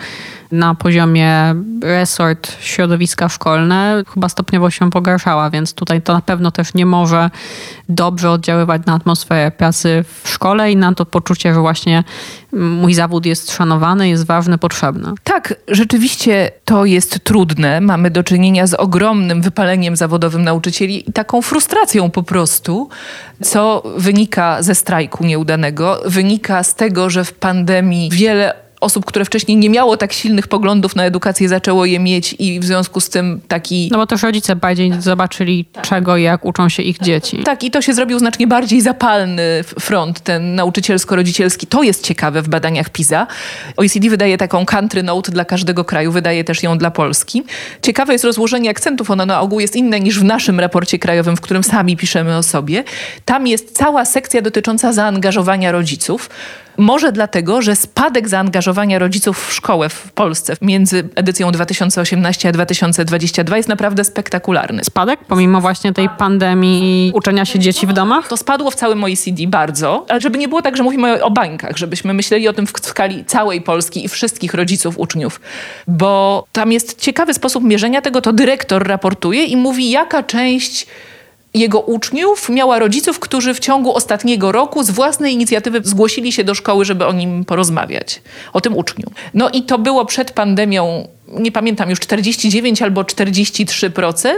[0.53, 6.75] na poziomie resort, środowiska szkolne chyba stopniowo się pogarszała, więc tutaj to na pewno też
[6.75, 7.31] nie może
[7.89, 12.05] dobrze oddziaływać na atmosferę pracy w szkole i na to poczucie, że właśnie
[12.53, 15.09] mój zawód jest szanowany, jest ważny, potrzebny.
[15.25, 17.81] Tak, rzeczywiście to jest trudne.
[17.81, 22.89] Mamy do czynienia z ogromnym wypaleniem zawodowym nauczycieli i taką frustracją po prostu,
[23.43, 29.57] co wynika ze strajku nieudanego, wynika z tego, że w pandemii wiele osób, które wcześniej
[29.57, 33.41] nie miało tak silnych poglądów na edukację, zaczęło je mieć i w związku z tym
[33.49, 33.89] taki...
[33.93, 37.43] No bo też rodzice bardziej zobaczyli czego i jak uczą się ich dzieci.
[37.45, 41.67] Tak i to się zrobił znacznie bardziej zapalny front, ten nauczycielsko-rodzicielski.
[41.67, 43.27] To jest ciekawe w badaniach PISA.
[43.77, 47.43] OECD wydaje taką country note dla każdego kraju, wydaje też ją dla Polski.
[47.83, 51.41] Ciekawe jest rozłożenie akcentów, ono na ogół jest inne niż w naszym raporcie krajowym, w
[51.41, 52.85] którym sami piszemy o sobie.
[53.25, 56.31] Tam jest cała sekcja dotycząca zaangażowania rodziców.
[56.79, 63.57] Może dlatego, że spadek zaangażowania rodziców w szkołę w Polsce między edycją 2018 a 2022
[63.57, 64.85] jest naprawdę spektakularny.
[64.85, 65.21] Spadek?
[65.29, 68.29] Pomimo właśnie tej pandemii i uczenia się dzieci w domach?
[68.29, 71.77] To spadło w całym OECD bardzo, ale żeby nie było tak, że mówimy o bańkach,
[71.77, 75.41] żebyśmy myśleli o tym w skali całej Polski i wszystkich rodziców, uczniów,
[75.89, 80.87] bo tam jest ciekawy sposób mierzenia tego, to dyrektor raportuje i mówi, jaka część
[81.59, 86.55] jego uczniów miała rodziców, którzy w ciągu ostatniego roku z własnej inicjatywy zgłosili się do
[86.55, 89.07] szkoły, żeby o nim porozmawiać, o tym uczniu.
[89.35, 94.33] No i to było przed pandemią nie pamiętam już 49 albo 43%,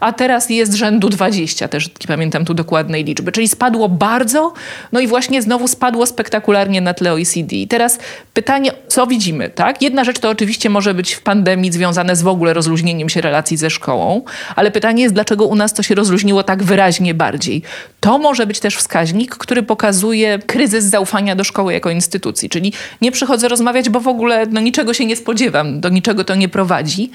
[0.00, 3.32] a teraz jest rzędu 20, też nie pamiętam tu dokładnej liczby.
[3.32, 4.52] Czyli spadło bardzo,
[4.92, 7.56] no i właśnie znowu spadło spektakularnie na tle OECD.
[7.56, 7.98] I teraz
[8.34, 9.82] pytanie, co widzimy, tak?
[9.82, 13.56] Jedna rzecz to oczywiście może być w pandemii związane z w ogóle rozluźnieniem się relacji
[13.56, 14.22] ze szkołą,
[14.56, 17.62] ale pytanie jest, dlaczego u nas to się rozluźniło tak wyraźnie bardziej.
[18.00, 23.12] To może być też wskaźnik, który pokazuje kryzys zaufania do szkoły jako instytucji, czyli nie
[23.12, 27.10] przychodzę rozmawiać, bo w ogóle no, niczego się nie spodziewam, do niczego to nie prowadzi.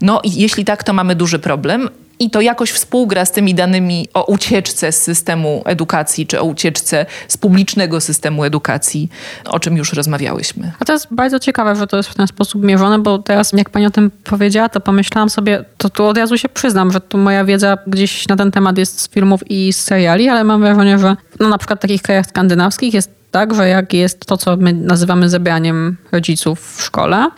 [0.00, 1.88] No i jeśli tak, to mamy duży problem.
[2.20, 7.06] I to jakoś współgra z tymi danymi o ucieczce z systemu edukacji, czy o ucieczce
[7.28, 9.08] z publicznego systemu edukacji,
[9.44, 10.72] o czym już rozmawiałyśmy.
[10.78, 13.70] A to jest bardzo ciekawe, że to jest w ten sposób mierzone, bo teraz jak
[13.70, 17.18] pani o tym powiedziała, to pomyślałam sobie, to tu od razu się przyznam, że tu
[17.18, 20.98] moja wiedza gdzieś na ten temat jest z filmów i z seriali, ale mam wrażenie,
[20.98, 24.56] że no na przykład w takich krajach skandynawskich jest tak, że jak jest to, co
[24.56, 27.30] my nazywamy zebraniem rodziców w szkole,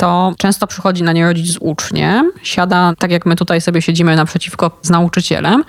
[0.00, 4.16] to często przychodzi na nie rodzic z uczniem, siada tak jak my tutaj sobie siedzimy
[4.16, 5.64] naprzeciwko z nauczycielem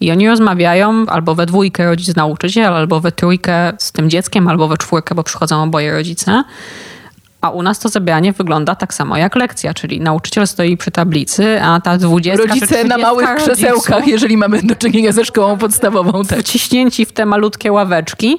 [0.00, 4.68] i oni rozmawiają albo we dwójkę rodzic nauczyciel, albo we trójkę z tym dzieckiem, albo
[4.68, 6.44] we czwórkę, bo przychodzą oboje rodzice.
[7.40, 11.62] A u nas to zebranie wygląda tak samo jak lekcja, czyli nauczyciel stoi przy tablicy,
[11.62, 16.24] a ta dwudziestka Rodzice na małych krzesełkach, jeżeli mamy do czynienia ze szkołą podstawową.
[16.24, 16.38] Tak.
[16.38, 18.38] Wciśnięci w te malutkie ławeczki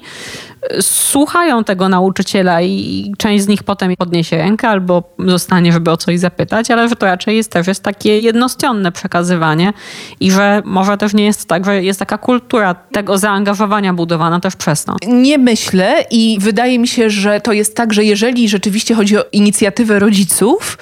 [0.80, 6.18] słuchają tego nauczyciela i część z nich potem podniesie rękę albo zostanie, żeby o coś
[6.18, 9.72] zapytać, ale że to raczej jest też jest takie jednostronne przekazywanie
[10.20, 14.56] i że może też nie jest tak, że jest taka kultura tego zaangażowania budowana też
[14.56, 14.96] przez to.
[15.06, 19.24] Nie myślę i wydaje mi się, że to jest tak, że jeżeli rzeczywiście chodzi o
[19.32, 20.78] inicjatywę rodziców,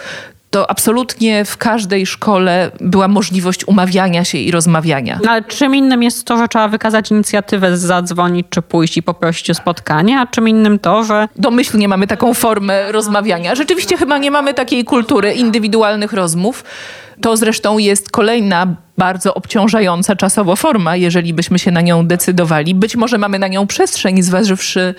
[0.56, 5.18] to absolutnie w każdej szkole była możliwość umawiania się i rozmawiania.
[5.24, 9.50] No, ale czym innym jest to, że trzeba wykazać inicjatywę, zadzwonić czy pójść i poprosić
[9.50, 11.28] o spotkanie, a czym innym to, że...
[11.36, 13.54] Domyślnie mamy taką formę rozmawiania.
[13.54, 16.64] Rzeczywiście chyba nie mamy takiej kultury indywidualnych rozmów.
[17.20, 22.74] To zresztą jest kolejna bardzo obciążająca czasowo forma, jeżeli byśmy się na nią decydowali.
[22.74, 24.94] Być może mamy na nią przestrzeń, zważywszy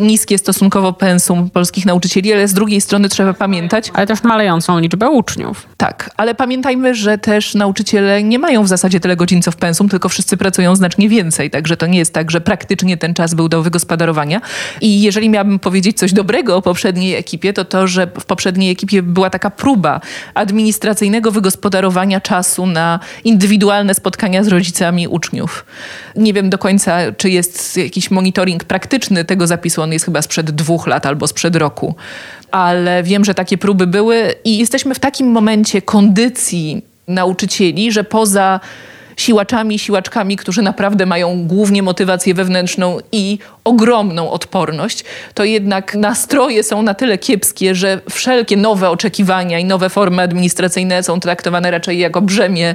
[0.00, 3.90] niskie stosunkowo pensum polskich nauczycieli, ale z drugiej strony trzeba pamiętać.
[3.94, 5.66] Ale też malejącą liczbę uczniów.
[5.76, 9.88] Tak, ale pamiętajmy, że też nauczyciele nie mają w zasadzie tyle godzin co w pensum,
[9.88, 11.50] tylko wszyscy pracują znacznie więcej.
[11.50, 14.40] Także to nie jest tak, że praktycznie ten czas był do wygospodarowania.
[14.80, 19.02] I jeżeli miałabym powiedzieć coś dobrego o poprzedniej ekipie, to to, że w poprzedniej ekipie
[19.02, 20.00] była taka próba
[20.34, 21.49] administracyjnego wygospodarowania
[22.20, 25.64] czasu na indywidualne spotkania z rodzicami uczniów.
[26.16, 29.82] Nie wiem do końca, czy jest jakiś monitoring praktyczny tego zapisu.
[29.82, 31.94] On jest chyba sprzed dwóch lat albo sprzed roku.
[32.50, 38.60] Ale wiem, że takie próby były i jesteśmy w takim momencie kondycji nauczycieli, że poza
[39.16, 45.04] siłaczami, siłaczkami, którzy naprawdę mają głównie motywację wewnętrzną i ogromną odporność,
[45.34, 51.02] to jednak nastroje są na tyle kiepskie, że wszelkie nowe oczekiwania i nowe formy administracyjne
[51.02, 52.74] są traktowane raczej jako brzemię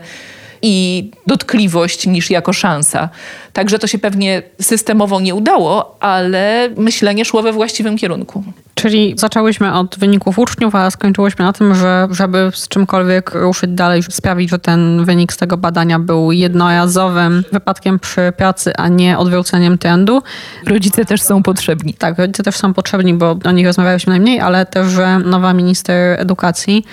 [0.67, 3.09] i dotkliwość niż jako szansa.
[3.53, 8.43] Także to się pewnie systemowo nie udało, ale myślenie szło we właściwym kierunku.
[8.75, 14.03] Czyli zaczęłyśmy od wyników uczniów, a skończyłyśmy na tym, że żeby z czymkolwiek ruszyć dalej,
[14.09, 19.77] sprawić, że ten wynik z tego badania był jednorazowym wypadkiem przy pracy, a nie odwróceniem
[19.77, 20.21] trendu.
[20.67, 21.93] Rodzice też są potrzebni.
[21.93, 26.19] Tak, rodzice też są potrzebni, bo o nich rozmawialiśmy najmniej, ale też, że nowa minister
[26.19, 26.85] edukacji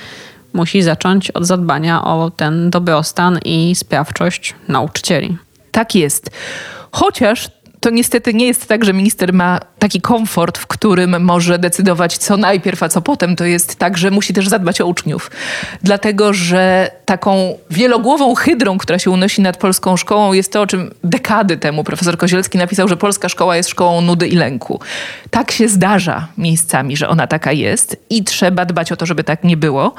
[0.53, 5.37] musi zacząć od zadbania o ten dobrostan i sprawczość nauczycieli.
[5.71, 6.31] Tak jest.
[6.93, 7.51] Chociaż
[7.81, 12.37] to niestety nie jest tak, że minister ma taki komfort, w którym może decydować, co
[12.37, 13.37] najpierw, a co potem.
[13.37, 15.31] To jest tak, że musi też zadbać o uczniów.
[15.83, 20.95] Dlatego, że taką wielogłową hydrą, która się unosi nad polską szkołą, jest to, o czym
[21.05, 24.81] dekady temu profesor Kozielski napisał, że polska szkoła jest szkołą nudy i lęku.
[25.31, 29.45] Tak się zdarza miejscami, że ona taka jest i trzeba dbać o to, żeby tak
[29.45, 29.95] nie było,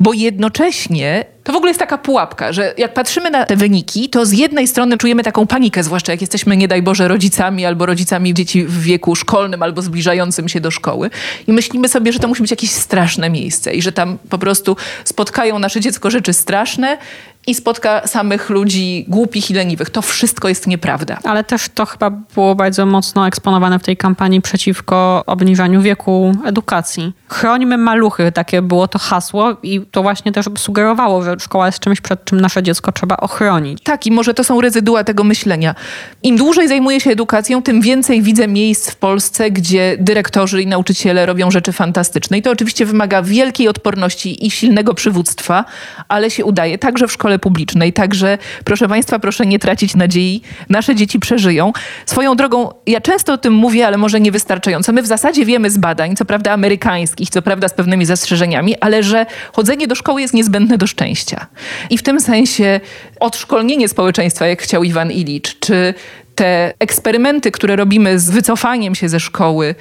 [0.00, 4.26] bo jednocześnie to w ogóle jest taka pułapka, że jak patrzymy na te wyniki, to
[4.26, 8.34] z jednej strony czujemy taką panikę, zwłaszcza jak jesteśmy, nie daj Boże, rodzicami albo rodzicami
[8.34, 9.23] dzieci w wieku szkolnym
[9.62, 11.10] albo zbliżającym się do szkoły.
[11.46, 14.76] I myślimy sobie, że to musi być jakieś straszne miejsce i że tam po prostu
[15.04, 16.98] spotkają nasze dziecko rzeczy straszne
[17.46, 19.90] i spotka samych ludzi głupich i leniwych.
[19.90, 21.18] To wszystko jest nieprawda.
[21.24, 27.12] Ale też to chyba było bardzo mocno eksponowane w tej kampanii przeciwko obniżaniu wieku edukacji.
[27.28, 32.00] Chrońmy maluchy, takie było to hasło i to właśnie też sugerowało, że szkoła jest czymś,
[32.00, 33.82] przed czym nasze dziecko trzeba ochronić.
[33.82, 35.74] Tak, i może to są rezydua tego myślenia.
[36.22, 41.26] Im dłużej zajmuję się edukacją, tym więcej widzę miejsc w Polsce, gdzie dyrektorzy i nauczyciele
[41.26, 42.38] robią rzeczy fantastyczne.
[42.38, 45.64] I to oczywiście wymaga wielkiej odporności i silnego przywództwa,
[46.08, 47.92] ale się udaje także w szkole szkole publicznej.
[47.92, 50.42] Także proszę Państwa, proszę nie tracić nadziei.
[50.68, 51.72] Nasze dzieci przeżyją.
[52.06, 54.92] Swoją drogą, ja często o tym mówię, ale może niewystarczająco.
[54.92, 59.02] My w zasadzie wiemy z badań, co prawda amerykańskich, co prawda z pewnymi zastrzeżeniami, ale
[59.02, 61.46] że chodzenie do szkoły jest niezbędne do szczęścia.
[61.90, 62.80] I w tym sensie
[63.20, 65.94] odszkolnienie społeczeństwa, jak chciał Iwan Ilicz, czy
[66.34, 69.74] te eksperymenty, które robimy z wycofaniem się ze szkoły,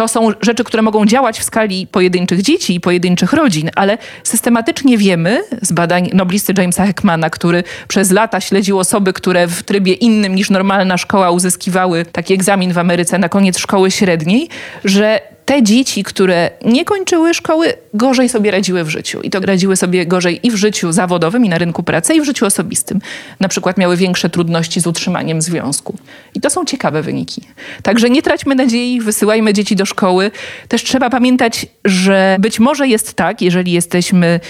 [0.00, 4.98] to są rzeczy, które mogą działać w skali pojedynczych dzieci i pojedynczych rodzin, ale systematycznie
[4.98, 10.34] wiemy z badań noblisty Jamesa Heckmana, który przez lata śledził osoby, które w trybie innym
[10.34, 14.48] niż normalna szkoła uzyskiwały taki egzamin w Ameryce na koniec szkoły średniej,
[14.84, 15.20] że
[15.50, 19.20] te dzieci, które nie kończyły szkoły, gorzej sobie radziły w życiu.
[19.20, 22.24] I to radziły sobie gorzej i w życiu zawodowym, i na rynku pracy, i w
[22.24, 23.00] życiu osobistym.
[23.40, 25.98] Na przykład miały większe trudności z utrzymaniem związku.
[26.34, 27.42] I to są ciekawe wyniki.
[27.82, 30.30] Także nie traćmy nadziei, wysyłajmy dzieci do szkoły.
[30.68, 34.40] Też trzeba pamiętać, że być może jest tak, jeżeli jesteśmy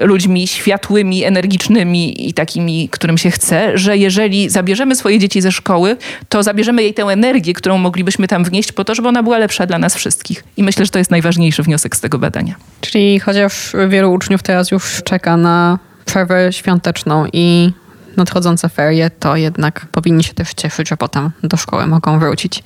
[0.00, 5.96] ludźmi światłymi, energicznymi i takimi, którym się chce, że jeżeli zabierzemy swoje dzieci ze szkoły,
[6.28, 9.66] to zabierzemy jej tę energię, którą moglibyśmy tam wnieść po to, żeby ona była lepsza
[9.66, 10.44] dla nas wszystkich.
[10.56, 12.54] I myślę, że to jest najważniejszy wniosek z tego badania.
[12.80, 17.72] Czyli chociaż wielu uczniów teraz już czeka na przerwę świąteczną i
[18.16, 22.62] nadchodzące ferie, to jednak powinni się też cieszyć, że potem do szkoły mogą wrócić.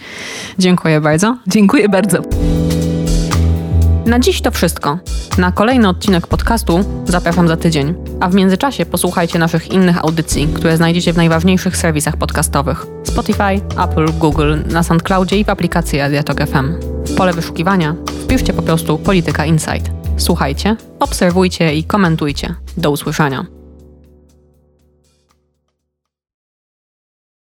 [0.59, 1.39] Dziękuję bardzo.
[1.47, 2.23] Dziękuję bardzo.
[4.07, 4.99] Na dziś to wszystko.
[5.39, 10.77] Na kolejny odcinek podcastu zapraszam za tydzień, a w międzyczasie posłuchajcie naszych innych audycji, które
[10.77, 16.81] znajdziecie w najważniejszych serwisach podcastowych: Spotify, Apple, Google, na SoundCloudzie i w aplikacji Radiatok FM.
[17.07, 17.95] W pole wyszukiwania
[18.25, 19.91] wpiszcie po prostu Polityka Insight.
[20.17, 22.55] Słuchajcie, obserwujcie i komentujcie.
[22.77, 23.54] Do usłyszenia.